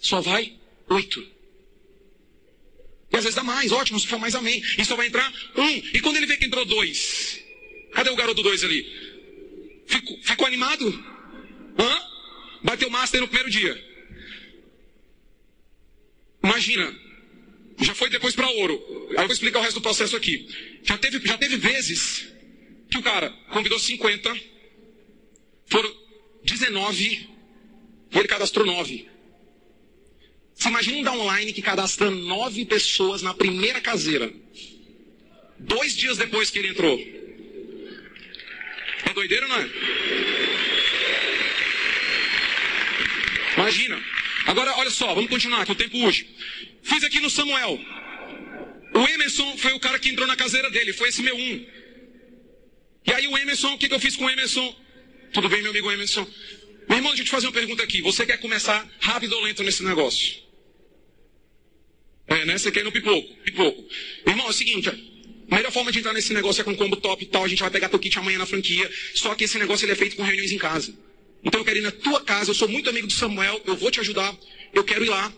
Só 0.00 0.22
vai 0.22 0.54
oito. 0.88 1.20
E 3.12 3.16
às 3.18 3.24
vezes 3.24 3.34
dá 3.34 3.44
mais, 3.44 3.70
ótimo, 3.70 4.00
se 4.00 4.06
for 4.06 4.18
mais 4.18 4.34
amém. 4.34 4.64
E 4.78 4.84
só 4.84 4.96
vai 4.96 5.08
entrar 5.08 5.30
um. 5.56 5.68
E 5.92 6.00
quando 6.00 6.16
ele 6.16 6.24
vê 6.24 6.38
que 6.38 6.46
entrou 6.46 6.64
dois? 6.64 7.38
Cadê 7.92 8.08
o 8.08 8.16
garoto 8.16 8.42
dois 8.42 8.64
ali? 8.64 8.82
Ficou, 9.86 10.18
ficou 10.22 10.46
animado? 10.46 10.88
Hã? 11.78 12.02
Bateu 12.62 12.88
master 12.88 13.20
no 13.20 13.28
primeiro 13.28 13.50
dia. 13.50 13.84
Imagina. 16.42 17.03
Já 17.80 17.94
foi 17.94 18.08
depois 18.08 18.34
para 18.34 18.48
ouro. 18.48 19.08
Aí 19.10 19.16
eu 19.16 19.26
vou 19.26 19.32
explicar 19.32 19.58
o 19.58 19.62
resto 19.62 19.80
do 19.80 19.82
processo 19.82 20.16
aqui. 20.16 20.48
Já 20.82 20.96
teve, 20.98 21.26
já 21.26 21.36
teve 21.36 21.56
vezes 21.56 22.26
que 22.90 22.98
o 22.98 23.02
cara 23.02 23.30
convidou 23.50 23.78
50, 23.78 24.34
foram 25.66 25.92
19 26.44 27.28
e 28.12 28.18
ele 28.18 28.28
cadastrou 28.28 28.64
9. 28.64 29.08
Você 30.54 30.68
imagina 30.68 30.98
um 30.98 31.02
downline 31.02 31.52
que 31.52 31.60
cadastra 31.60 32.10
9 32.10 32.64
pessoas 32.66 33.22
na 33.22 33.34
primeira 33.34 33.80
caseira. 33.80 34.32
Dois 35.58 35.96
dias 35.96 36.16
depois 36.16 36.50
que 36.50 36.58
ele 36.58 36.68
entrou. 36.68 36.98
É 39.06 39.12
doideira, 39.12 39.48
não 39.48 39.56
é? 39.56 39.70
Imagina. 43.56 44.02
Agora, 44.46 44.76
olha 44.76 44.90
só, 44.90 45.14
vamos 45.14 45.30
continuar, 45.30 45.64
que 45.64 45.72
o 45.72 45.74
tempo 45.74 45.98
hoje. 46.04 46.28
Fiz 46.82 47.02
aqui 47.02 47.20
no 47.20 47.30
Samuel. 47.30 47.80
O 48.94 49.08
Emerson 49.08 49.56
foi 49.56 49.72
o 49.72 49.80
cara 49.80 49.98
que 49.98 50.08
entrou 50.08 50.26
na 50.26 50.36
caseira 50.36 50.70
dele, 50.70 50.92
foi 50.92 51.08
esse 51.08 51.22
meu 51.22 51.36
um. 51.36 51.66
E 53.06 53.12
aí 53.12 53.26
o 53.26 53.36
Emerson, 53.36 53.74
o 53.74 53.78
que, 53.78 53.88
que 53.88 53.94
eu 53.94 54.00
fiz 54.00 54.16
com 54.16 54.24
o 54.24 54.30
Emerson? 54.30 54.74
Tudo 55.32 55.48
bem, 55.48 55.62
meu 55.62 55.70
amigo 55.70 55.90
Emerson? 55.90 56.26
Meu 56.88 56.98
irmão, 56.98 57.10
deixa 57.10 57.22
eu 57.22 57.26
te 57.26 57.30
fazer 57.30 57.46
uma 57.46 57.52
pergunta 57.52 57.82
aqui. 57.82 58.00
Você 58.02 58.24
quer 58.24 58.38
começar 58.38 58.86
rápido 59.00 59.32
ou 59.34 59.42
lento 59.42 59.62
nesse 59.62 59.82
negócio? 59.82 60.42
É, 62.26 62.44
né? 62.44 62.56
Você 62.56 62.70
quer 62.70 62.80
ir 62.80 62.84
no 62.84 62.92
pipoco? 62.92 63.34
Pipoco. 63.42 63.84
Irmão, 64.26 64.46
é 64.46 64.50
o 64.50 64.52
seguinte, 64.52 64.88
a 64.88 65.56
melhor 65.56 65.72
forma 65.72 65.90
de 65.90 65.98
entrar 65.98 66.12
nesse 66.12 66.32
negócio 66.32 66.60
é 66.60 66.64
com 66.64 66.74
combo 66.76 66.96
top 66.96 67.22
e 67.22 67.26
tal. 67.26 67.44
A 67.44 67.48
gente 67.48 67.60
vai 67.60 67.70
pegar 67.70 67.88
teu 67.88 67.98
kit 67.98 68.18
amanhã 68.18 68.38
na 68.38 68.46
franquia. 68.46 68.90
Só 69.14 69.34
que 69.34 69.44
esse 69.44 69.58
negócio 69.58 69.84
ele 69.84 69.92
é 69.92 69.96
feito 69.96 70.16
com 70.16 70.22
reuniões 70.22 70.52
em 70.52 70.58
casa. 70.58 70.94
Então 71.44 71.60
eu 71.60 71.64
quero 71.64 71.78
ir 71.78 71.82
na 71.82 71.90
tua 71.90 72.20
casa, 72.22 72.50
eu 72.50 72.54
sou 72.54 72.66
muito 72.66 72.88
amigo 72.88 73.06
do 73.06 73.12
Samuel, 73.12 73.60
eu 73.66 73.76
vou 73.76 73.90
te 73.90 74.00
ajudar, 74.00 74.34
eu 74.72 74.82
quero 74.82 75.04
ir 75.04 75.08
lá. 75.08 75.32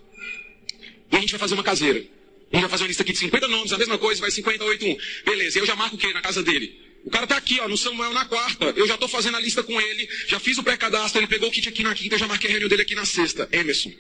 E 1.11 1.17
a 1.17 1.21
gente 1.21 1.31
vai 1.31 1.41
fazer 1.41 1.55
uma 1.55 1.65
caseira. 1.65 1.99
A 1.99 2.57
gente 2.57 2.63
vai 2.63 2.71
fazer 2.71 2.85
uma 2.85 2.89
lista 2.89 3.03
aqui 3.03 3.13
de 3.13 3.19
50 3.19 3.49
nomes, 3.49 3.73
a 3.73 3.79
mesma 3.79 3.99
coisa, 3.99 4.21
vai 4.21 4.31
58, 4.31 4.87
1. 4.87 4.99
Beleza, 5.25 5.59
eu 5.59 5.67
já 5.67 5.75
marco 5.75 5.97
o 5.97 5.99
quê 5.99 6.13
na 6.13 6.23
casa 6.23 6.43
dele? 6.43 6.81
O 7.05 7.11
cara 7.11 7.27
tá 7.27 7.37
aqui, 7.37 7.61
ó, 7.61 7.69
no 7.69 7.77
Samuel 7.77 8.13
na 8.13 8.25
quarta. 8.25 8.73
Eu 8.77 8.87
já 8.87 8.97
tô 8.97 9.07
fazendo 9.07 9.37
a 9.37 9.41
lista 9.41 9.63
com 9.63 9.81
ele, 9.81 10.09
já 10.27 10.41
fiz 10.41 10.59
o 10.59 10.63
pré-cadastro, 10.63 11.21
ele 11.21 11.29
pegou 11.29 11.49
o 11.49 11.53
kit 11.53 11.69
aqui 11.69 11.83
na 11.83 11.95
quinta, 11.95 12.15
eu 12.15 12.19
já 12.19 12.27
marquei 12.27 12.49
a 12.49 12.51
reunião 12.51 12.69
dele 12.69 12.83
aqui 12.83 12.95
na 12.95 13.05
sexta. 13.05 13.49
Emerson. 13.53 13.93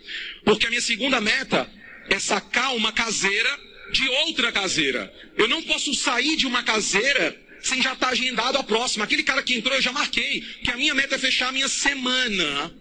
Porque 0.45 0.67
a 0.67 0.71
minha 0.71 0.81
segunda 0.81 1.21
meta 1.21 1.71
é 2.09 2.19
sacar 2.19 2.75
uma 2.75 2.93
caseira 2.93 3.61
de 3.93 4.09
outra 4.09 4.51
caseira. 4.51 5.13
Eu 5.37 5.47
não 5.49 5.63
posso 5.63 5.95
sair 5.95 6.37
de 6.37 6.47
uma 6.47 6.63
caseira 6.63 7.37
sem 7.61 7.83
já 7.83 7.93
estar 7.93 8.07
tá 8.07 8.13
agendado 8.13 8.59
a 8.59 8.63
próxima. 8.63 9.05
Aquele 9.05 9.23
cara 9.23 9.43
que 9.43 9.55
entrou, 9.55 9.75
eu 9.75 9.83
já 9.83 9.93
marquei. 9.93 10.41
Que 10.63 10.71
a 10.71 10.77
minha 10.77 10.95
meta 10.95 11.15
é 11.15 11.19
fechar 11.19 11.49
a 11.49 11.53
minha 11.53 11.69
semana. 11.69 12.75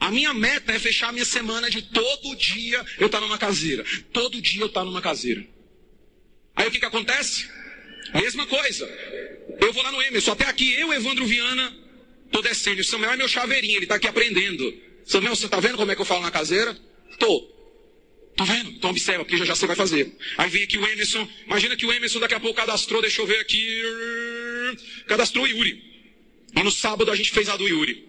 A 0.00 0.10
minha 0.10 0.32
meta 0.32 0.72
é 0.72 0.78
fechar 0.78 1.08
a 1.08 1.12
minha 1.12 1.24
semana 1.24 1.68
de 1.68 1.82
todo 1.82 2.36
dia 2.36 2.84
eu 2.98 3.06
estar 3.06 3.18
tá 3.18 3.26
numa 3.26 3.38
caseira. 3.38 3.84
Todo 4.12 4.40
dia 4.40 4.62
eu 4.62 4.66
estar 4.66 4.80
tá 4.80 4.86
numa 4.86 5.02
caseira. 5.02 5.44
Aí 6.54 6.68
o 6.68 6.70
que, 6.70 6.78
que 6.78 6.86
acontece? 6.86 7.48
Mesma 8.14 8.46
coisa. 8.46 8.86
Eu 9.60 9.72
vou 9.72 9.82
lá 9.82 9.92
no 9.92 10.00
Emerson. 10.02 10.32
Até 10.32 10.44
aqui, 10.44 10.72
eu, 10.74 10.92
Evandro 10.92 11.26
Viana, 11.26 11.76
tô 12.30 12.40
descendo. 12.40 12.80
O 12.80 12.84
Samuel 12.84 13.12
é 13.12 13.16
meu 13.16 13.28
chaveirinho, 13.28 13.76
ele 13.76 13.84
está 13.84 13.96
aqui 13.96 14.06
aprendendo. 14.06 14.72
Samuel, 15.04 15.34
você 15.34 15.46
está 15.46 15.58
vendo 15.58 15.76
como 15.76 15.90
é 15.90 15.94
que 15.94 16.00
eu 16.00 16.06
falo 16.06 16.22
na 16.22 16.30
caseira? 16.30 16.76
Tô. 17.18 17.57
Tá 18.38 18.44
vendo? 18.44 18.70
Então 18.70 18.90
observa, 18.90 19.24
porque 19.24 19.36
já 19.36 19.44
já 19.44 19.56
você 19.56 19.66
vai 19.66 19.74
fazer. 19.74 20.16
Aí 20.36 20.48
vem 20.48 20.62
aqui 20.62 20.78
o 20.78 20.86
Emerson. 20.86 21.28
Imagina 21.44 21.74
que 21.74 21.84
o 21.84 21.92
Emerson 21.92 22.20
daqui 22.20 22.34
a 22.34 22.40
pouco 22.40 22.54
cadastrou, 22.54 23.02
deixa 23.02 23.20
eu 23.20 23.26
ver 23.26 23.40
aqui. 23.40 23.82
Cadastrou 25.08 25.44
o 25.44 25.48
Yuri. 25.48 25.82
E 26.56 26.62
no 26.62 26.70
sábado 26.70 27.10
a 27.10 27.16
gente 27.16 27.32
fez 27.32 27.48
a 27.48 27.56
do 27.56 27.66
Yuri. 27.66 28.06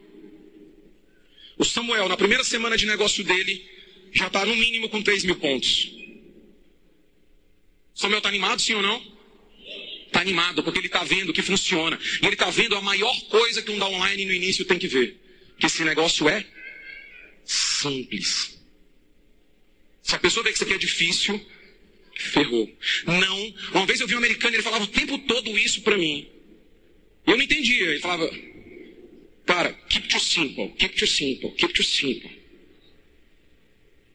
O 1.57 1.65
Samuel, 1.65 2.07
na 2.07 2.15
primeira 2.15 2.43
semana 2.43 2.77
de 2.77 2.85
negócio 2.85 3.23
dele, 3.23 3.67
já 4.13 4.27
está 4.27 4.45
no 4.45 4.55
mínimo 4.55 4.87
com 4.89 5.01
3 5.01 5.23
mil 5.23 5.35
pontos. 5.35 5.91
Samuel 7.95 8.19
está 8.19 8.29
animado, 8.29 8.61
sim 8.61 8.75
ou 8.75 8.83
não? 8.83 9.01
Está 10.05 10.21
animado, 10.21 10.63
porque 10.63 10.77
ele 10.77 10.85
está 10.85 11.03
vendo 11.03 11.33
que 11.33 11.41
funciona. 11.41 11.99
E 12.21 12.25
ele 12.27 12.35
está 12.35 12.51
vendo 12.51 12.75
a 12.75 12.81
maior 12.83 13.19
coisa 13.29 13.63
que 13.63 13.71
um 13.71 13.79
downline 13.79 14.25
no 14.25 14.33
início 14.33 14.63
tem 14.63 14.77
que 14.77 14.87
ver. 14.87 15.19
Que 15.59 15.65
esse 15.65 15.83
negócio 15.83 16.29
é 16.29 16.45
simples 17.43 18.58
A 20.11 20.17
pessoa 20.17 20.43
vê 20.43 20.49
que 20.49 20.55
isso 20.55 20.63
aqui 20.63 20.73
é 20.73 20.77
difícil, 20.77 21.45
ferrou. 22.15 22.69
Não. 23.05 23.53
Uma 23.73 23.85
vez 23.85 23.99
eu 23.99 24.07
vi 24.07 24.15
um 24.15 24.19
americano, 24.19 24.55
ele 24.55 24.63
falava 24.63 24.83
o 24.83 24.87
tempo 24.87 25.17
todo 25.19 25.57
isso 25.57 25.81
pra 25.81 25.97
mim. 25.97 26.27
Eu 27.25 27.37
não 27.37 27.43
entendia. 27.43 27.85
Ele 27.85 27.99
falava, 27.99 28.29
cara, 29.45 29.73
keep 29.89 30.07
to 30.07 30.19
simple, 30.19 30.73
keep 30.77 30.95
to 30.95 31.07
simple, 31.07 31.51
keep 31.51 31.73
to 31.73 31.83
simple. 31.83 32.39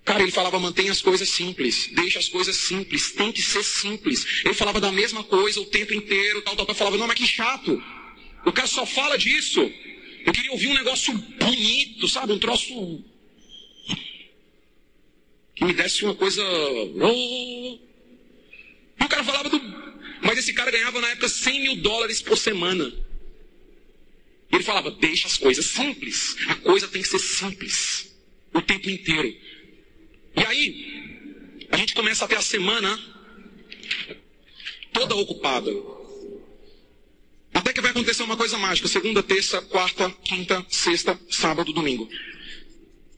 Cara, 0.04 0.22
ele 0.22 0.32
falava, 0.32 0.58
mantenha 0.58 0.92
as 0.92 1.00
coisas 1.00 1.28
simples, 1.30 1.88
deixa 1.92 2.18
as 2.18 2.28
coisas 2.28 2.54
simples, 2.56 3.12
tem 3.12 3.32
que 3.32 3.40
ser 3.40 3.62
simples. 3.62 4.42
Ele 4.44 4.52
falava 4.52 4.78
da 4.78 4.92
mesma 4.92 5.24
coisa 5.24 5.60
o 5.60 5.64
tempo 5.64 5.94
inteiro, 5.94 6.42
tal, 6.42 6.54
tal, 6.54 6.66
tal. 6.66 6.74
Eu 6.74 6.78
falava, 6.78 6.98
não, 6.98 7.06
mas 7.06 7.16
que 7.16 7.26
chato. 7.26 7.82
O 8.44 8.52
cara 8.52 8.68
só 8.68 8.84
fala 8.84 9.16
disso. 9.16 9.60
Eu 10.26 10.32
queria 10.32 10.52
ouvir 10.52 10.68
um 10.68 10.74
negócio 10.74 11.14
bonito, 11.14 12.06
sabe? 12.06 12.32
Um 12.32 12.38
troço. 12.38 13.02
Que 15.54 15.64
me 15.64 15.72
desse 15.72 16.04
uma 16.04 16.14
coisa. 16.14 16.42
E 16.42 17.80
o 19.00 19.08
cara 19.08 19.24
falava 19.24 19.48
do. 19.48 19.60
Mas 20.22 20.38
esse 20.38 20.52
cara 20.52 20.70
ganhava 20.70 21.00
na 21.00 21.08
época 21.08 21.28
100 21.28 21.60
mil 21.60 21.76
dólares 21.76 22.22
por 22.22 22.36
semana. 22.36 22.92
Ele 24.50 24.62
falava, 24.62 24.90
deixa 24.90 25.26
as 25.26 25.36
coisas 25.36 25.66
simples. 25.66 26.36
A 26.48 26.54
coisa 26.56 26.88
tem 26.88 27.02
que 27.02 27.08
ser 27.08 27.18
simples. 27.18 28.14
O 28.52 28.62
tempo 28.62 28.88
inteiro. 28.88 29.28
E 30.36 30.40
aí, 30.46 31.66
a 31.70 31.76
gente 31.76 31.94
começa 31.94 32.24
a 32.24 32.28
ter 32.28 32.36
a 32.36 32.42
semana 32.42 32.98
toda 34.92 35.14
ocupada. 35.16 35.70
Até 37.52 37.72
que 37.72 37.80
vai 37.80 37.90
acontecer 37.90 38.22
uma 38.22 38.36
coisa 38.36 38.56
mágica: 38.56 38.88
segunda, 38.88 39.22
terça, 39.22 39.60
quarta, 39.62 40.10
quinta, 40.24 40.64
sexta, 40.68 41.18
sábado, 41.30 41.72
domingo. 41.72 42.08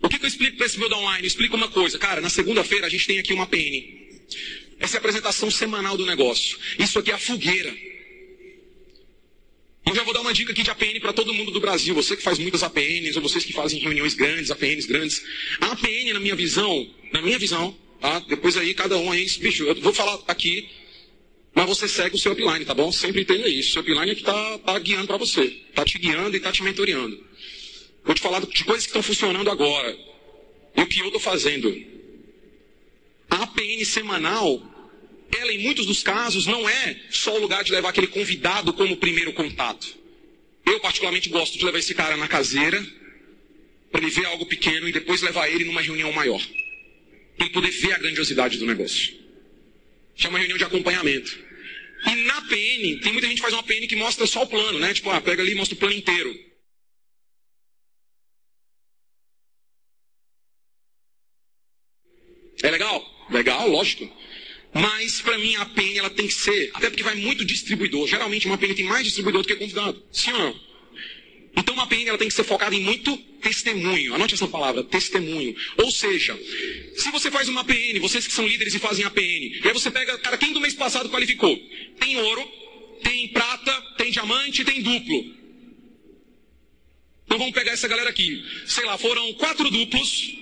O 0.06 0.08
que, 0.08 0.20
que 0.20 0.24
eu 0.24 0.28
explico 0.28 0.56
para 0.56 0.66
esse 0.66 0.78
meu 0.78 0.88
online? 0.92 1.24
Eu 1.24 1.26
explico 1.26 1.56
uma 1.56 1.68
coisa. 1.68 1.98
Cara, 1.98 2.20
na 2.20 2.30
segunda-feira 2.30 2.86
a 2.86 2.88
gente 2.88 3.08
tem 3.08 3.18
aqui 3.18 3.32
uma 3.32 3.44
PN. 3.44 3.84
Essa 4.78 4.96
é 4.96 4.98
a 4.98 5.00
apresentação 5.00 5.50
semanal 5.50 5.96
do 5.96 6.06
negócio. 6.06 6.56
Isso 6.78 6.96
aqui 7.00 7.10
é 7.10 7.14
a 7.14 7.18
fogueira. 7.18 7.74
Eu 9.84 9.96
já 9.96 10.04
vou 10.04 10.14
dar 10.14 10.20
uma 10.20 10.32
dica 10.32 10.52
aqui 10.52 10.62
de 10.62 10.70
APN 10.70 11.00
para 11.00 11.12
todo 11.12 11.34
mundo 11.34 11.50
do 11.50 11.58
Brasil. 11.58 11.92
Você 11.96 12.16
que 12.16 12.22
faz 12.22 12.38
muitas 12.38 12.62
APNs, 12.62 13.16
ou 13.16 13.22
vocês 13.22 13.44
que 13.44 13.52
fazem 13.52 13.80
reuniões 13.80 14.14
grandes, 14.14 14.52
APNs 14.52 14.86
grandes. 14.86 15.24
A 15.60 15.72
APN, 15.72 16.12
na 16.12 16.20
minha 16.20 16.36
visão, 16.36 16.88
na 17.12 17.20
minha 17.20 17.38
visão, 17.38 17.76
tá? 18.00 18.20
Depois 18.28 18.56
aí, 18.56 18.74
cada 18.74 18.96
um 18.98 19.10
aí, 19.10 19.26
bicho, 19.40 19.64
eu 19.64 19.74
vou 19.80 19.92
falar 19.92 20.20
aqui, 20.28 20.68
mas 21.52 21.66
você 21.66 21.88
segue 21.88 22.14
o 22.14 22.18
seu 22.18 22.30
upline, 22.30 22.64
tá 22.64 22.74
bom? 22.74 22.92
Sempre 22.92 23.22
entenda 23.22 23.48
isso. 23.48 23.70
O 23.70 23.72
seu 23.72 23.82
upline 23.82 24.12
é 24.12 24.14
que 24.14 24.22
tá, 24.22 24.58
tá 24.58 24.78
guiando 24.78 25.08
para 25.08 25.16
você. 25.16 25.48
Tá 25.74 25.84
te 25.84 25.98
guiando 25.98 26.36
e 26.36 26.38
tá 26.38 26.52
te 26.52 26.62
mentoreando. 26.62 27.25
Vou 28.06 28.14
te 28.14 28.22
falar 28.22 28.40
de 28.40 28.64
coisas 28.64 28.84
que 28.84 28.90
estão 28.90 29.02
funcionando 29.02 29.50
agora. 29.50 29.98
E 30.76 30.80
o 30.80 30.86
que 30.86 31.00
eu 31.00 31.06
estou 31.06 31.20
fazendo. 31.20 31.68
A 33.28 33.42
APN 33.42 33.84
semanal 33.84 34.62
ela 35.34 35.52
em 35.52 35.58
muitos 35.58 35.86
dos 35.86 36.02
casos 36.02 36.46
não 36.46 36.68
é 36.68 36.96
só 37.10 37.34
o 37.34 37.40
lugar 37.40 37.64
de 37.64 37.72
levar 37.72 37.90
aquele 37.90 38.06
convidado 38.06 38.72
como 38.72 38.96
primeiro 38.96 39.32
contato. 39.32 39.96
Eu 40.64 40.80
particularmente 40.80 41.28
gosto 41.28 41.58
de 41.58 41.64
levar 41.64 41.78
esse 41.78 41.94
cara 41.94 42.16
na 42.16 42.28
caseira 42.28 42.84
para 43.90 44.00
ele 44.00 44.10
ver 44.10 44.26
algo 44.26 44.46
pequeno 44.46 44.88
e 44.88 44.92
depois 44.92 45.22
levar 45.22 45.48
ele 45.48 45.64
numa 45.64 45.80
reunião 45.80 46.12
maior. 46.12 46.40
Para 47.36 47.46
ele 47.46 47.54
poder 47.54 47.70
ver 47.70 47.92
a 47.92 47.98
grandiosidade 47.98 48.58
do 48.58 48.66
negócio. 48.66 49.14
Chama 50.16 50.38
reunião 50.38 50.58
de 50.58 50.64
acompanhamento. 50.64 51.38
E 52.06 52.14
na 52.24 52.42
PN, 52.42 53.00
tem 53.00 53.12
muita 53.12 53.26
gente 53.26 53.36
que 53.36 53.42
faz 53.42 53.54
uma 53.54 53.62
PN 53.62 53.86
que 53.86 53.96
mostra 53.96 54.26
só 54.26 54.42
o 54.42 54.46
plano, 54.46 54.78
né? 54.78 54.94
Tipo, 54.94 55.10
ah, 55.10 55.20
pega 55.20 55.42
ali 55.42 55.52
e 55.52 55.54
mostra 55.54 55.74
o 55.74 55.78
plano 55.78 55.94
inteiro. 55.94 56.38
É 62.62 62.70
legal? 62.70 63.04
Legal, 63.30 63.68
lógico. 63.68 64.10
Mas 64.72 65.20
para 65.20 65.38
mim 65.38 65.56
a 65.56 65.66
PN 65.66 65.98
ela 65.98 66.10
tem 66.10 66.26
que 66.26 66.34
ser, 66.34 66.70
até 66.74 66.90
porque 66.90 67.02
vai 67.02 67.14
muito 67.14 67.44
distribuidor. 67.44 68.06
Geralmente 68.06 68.46
uma 68.46 68.58
PN 68.58 68.74
tem 68.74 68.84
mais 68.84 69.04
distribuidor 69.04 69.42
do 69.42 69.48
que 69.48 69.56
convidado. 69.56 70.02
Sim 70.12 70.32
ou 70.32 70.38
não? 70.38 70.60
Então 71.56 71.74
uma 71.74 71.86
PN 71.86 72.08
ela 72.08 72.18
tem 72.18 72.28
que 72.28 72.34
ser 72.34 72.44
focada 72.44 72.74
em 72.74 72.80
muito 72.80 73.16
testemunho. 73.40 74.14
Anote 74.14 74.34
essa 74.34 74.46
palavra, 74.46 74.84
testemunho. 74.84 75.56
Ou 75.78 75.90
seja, 75.90 76.38
se 76.94 77.10
você 77.10 77.30
faz 77.30 77.48
uma 77.48 77.64
PN, 77.64 77.98
vocês 78.00 78.26
que 78.26 78.32
são 78.32 78.46
líderes 78.46 78.74
e 78.74 78.78
fazem 78.78 79.04
a 79.04 79.10
PN, 79.10 79.22
e 79.22 79.62
aí 79.64 79.72
você 79.72 79.90
pega, 79.90 80.18
cara, 80.18 80.36
quem 80.36 80.52
do 80.52 80.60
mês 80.60 80.74
passado 80.74 81.08
qualificou? 81.08 81.58
Tem 81.98 82.16
ouro, 82.18 82.46
tem 83.02 83.28
prata, 83.28 83.72
tem 83.96 84.10
diamante, 84.10 84.64
tem 84.64 84.82
duplo. 84.82 85.45
Então 87.26 87.38
vamos 87.38 87.52
pegar 87.52 87.72
essa 87.72 87.88
galera 87.88 88.08
aqui. 88.08 88.42
Sei 88.66 88.84
lá, 88.84 88.96
foram 88.96 89.34
quatro 89.34 89.68
duplos, 89.68 90.32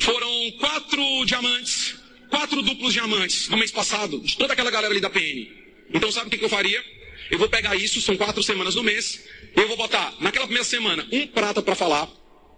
foram 0.00 0.50
quatro 0.58 1.24
diamantes, 1.24 1.94
quatro 2.28 2.60
duplos 2.62 2.92
diamantes 2.92 3.48
no 3.48 3.56
mês 3.56 3.70
passado, 3.70 4.20
de 4.20 4.36
toda 4.36 4.52
aquela 4.52 4.70
galera 4.70 4.92
ali 4.92 5.00
da 5.00 5.08
PN. 5.08 5.46
Então 5.94 6.10
sabe 6.10 6.26
o 6.26 6.30
que, 6.30 6.44
eu 6.44 6.48
faria? 6.48 6.84
Eu 7.30 7.38
vou 7.38 7.48
pegar 7.48 7.76
isso, 7.76 8.00
são 8.00 8.16
quatro 8.16 8.42
semanas 8.42 8.74
no 8.74 8.82
mês, 8.82 9.24
eu 9.54 9.68
vou 9.68 9.76
botar 9.76 10.14
naquela 10.20 10.46
primeira 10.46 10.64
semana 10.64 11.06
um 11.12 11.26
prata 11.28 11.62
para 11.62 11.76
falar, 11.76 12.10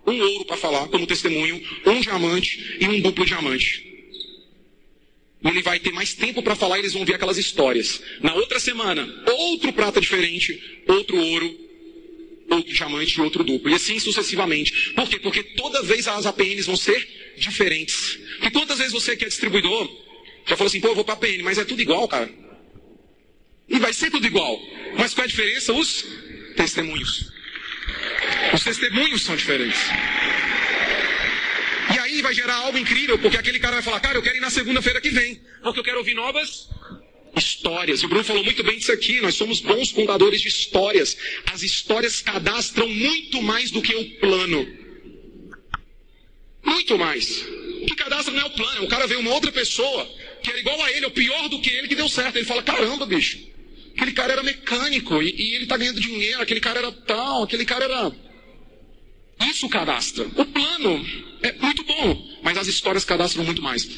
um 0.06 0.18
ouro 0.18 0.46
para 0.46 0.56
falar 0.56 0.88
como 0.88 1.06
testemunho, 1.06 1.62
um 1.86 2.00
diamante 2.00 2.78
e 2.80 2.88
um 2.88 3.00
duplo 3.00 3.26
diamante. 3.26 3.92
Ele 5.44 5.62
vai 5.62 5.78
ter 5.78 5.92
mais 5.92 6.14
tempo 6.14 6.42
para 6.42 6.54
falar 6.54 6.78
e 6.78 6.80
eles 6.80 6.94
vão 6.94 7.04
ver 7.04 7.16
aquelas 7.16 7.36
histórias. 7.36 8.02
Na 8.22 8.34
outra 8.34 8.58
semana, 8.58 9.06
outro 9.26 9.74
prata 9.74 10.00
diferente, 10.00 10.82
outro 10.88 11.18
ouro, 11.18 11.63
outro 12.50 12.72
diamante 12.72 13.18
e 13.18 13.20
outro 13.20 13.44
duplo. 13.44 13.70
E 13.70 13.74
assim 13.74 13.98
sucessivamente. 13.98 14.92
Por 14.92 15.08
quê? 15.08 15.18
Porque 15.18 15.42
toda 15.42 15.82
vez 15.82 16.06
as 16.06 16.26
APNs 16.26 16.66
vão 16.66 16.76
ser 16.76 17.34
diferentes. 17.36 18.18
E 18.42 18.50
quantas 18.50 18.78
vezes 18.78 18.92
você 18.92 19.16
que 19.16 19.24
é 19.24 19.28
distribuidor 19.28 19.88
já 20.46 20.56
falou 20.56 20.68
assim, 20.68 20.80
pô, 20.80 20.88
eu 20.88 20.94
vou 20.94 21.04
para 21.04 21.14
a 21.14 21.16
PN, 21.16 21.42
mas 21.42 21.58
é 21.58 21.64
tudo 21.64 21.80
igual, 21.80 22.06
cara. 22.06 22.30
E 23.68 23.78
vai 23.78 23.92
ser 23.92 24.10
tudo 24.10 24.26
igual. 24.26 24.60
Mas 24.98 25.14
qual 25.14 25.22
é 25.22 25.26
a 25.26 25.28
diferença? 25.28 25.72
Os 25.72 26.04
testemunhos. 26.54 27.32
Os 28.52 28.62
testemunhos 28.62 29.22
são 29.22 29.34
diferentes. 29.36 29.80
E 31.94 31.98
aí 31.98 32.20
vai 32.20 32.34
gerar 32.34 32.56
algo 32.56 32.76
incrível, 32.76 33.18
porque 33.18 33.38
aquele 33.38 33.58
cara 33.58 33.74
vai 33.74 33.82
falar, 33.82 34.00
cara, 34.00 34.18
eu 34.18 34.22
quero 34.22 34.36
ir 34.36 34.40
na 34.40 34.50
segunda-feira 34.50 35.00
que 35.00 35.10
vem, 35.10 35.40
porque 35.62 35.80
eu 35.80 35.84
quero 35.84 35.98
ouvir 35.98 36.14
novas 36.14 36.68
histórias. 37.36 38.02
O 38.02 38.08
Bruno 38.08 38.24
falou 38.24 38.44
muito 38.44 38.62
bem 38.62 38.78
disso 38.78 38.92
aqui. 38.92 39.20
Nós 39.20 39.34
somos 39.34 39.60
bons 39.60 39.92
contadores 39.92 40.40
de 40.40 40.48
histórias. 40.48 41.16
As 41.52 41.62
histórias 41.62 42.20
cadastram 42.20 42.88
muito 42.88 43.42
mais 43.42 43.70
do 43.70 43.82
que 43.82 43.94
o 43.94 44.10
plano. 44.18 44.66
Muito 46.64 46.98
mais. 46.98 47.42
O 47.82 47.86
que 47.86 47.94
cadastra 47.94 48.32
não 48.32 48.40
é 48.40 48.44
o 48.44 48.50
plano. 48.50 48.84
O 48.84 48.88
cara 48.88 49.06
vê 49.06 49.16
uma 49.16 49.32
outra 49.32 49.52
pessoa 49.52 50.08
que 50.42 50.50
era 50.50 50.60
igual 50.60 50.82
a 50.82 50.90
ele, 50.92 51.06
ou 51.06 51.10
pior 51.10 51.48
do 51.48 51.60
que 51.60 51.70
ele, 51.70 51.88
que 51.88 51.94
deu 51.94 52.08
certo. 52.08 52.36
Ele 52.36 52.46
fala: 52.46 52.62
caramba, 52.62 53.06
bicho. 53.06 53.38
Aquele 53.94 54.12
cara 54.12 54.32
era 54.32 54.42
mecânico 54.42 55.22
e, 55.22 55.30
e 55.30 55.54
ele 55.54 55.64
está 55.64 55.76
ganhando 55.76 56.00
dinheiro. 56.00 56.40
Aquele 56.40 56.60
cara 56.60 56.78
era 56.80 56.92
tal. 56.92 57.44
Aquele 57.44 57.64
cara 57.64 57.84
era. 57.84 58.12
Isso 59.50 59.68
cadastra. 59.68 60.26
O 60.36 60.44
plano 60.46 61.06
é 61.42 61.52
muito 61.52 61.84
bom, 61.84 62.38
mas 62.42 62.56
as 62.56 62.66
histórias 62.66 63.04
cadastram 63.04 63.44
muito 63.44 63.62
mais. 63.62 63.88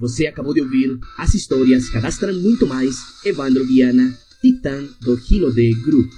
Você 0.00 0.26
acabou 0.26 0.54
de 0.54 0.62
ouvir 0.62 0.98
As 1.18 1.34
Histórias 1.34 1.90
Cadastram 1.90 2.32
Muito 2.32 2.66
Mais, 2.66 2.96
Evandro 3.22 3.66
Viana, 3.66 4.18
Titã 4.40 4.82
do 4.98 5.20
Hilo 5.30 5.52
de 5.52 5.74
Group. 5.74 6.10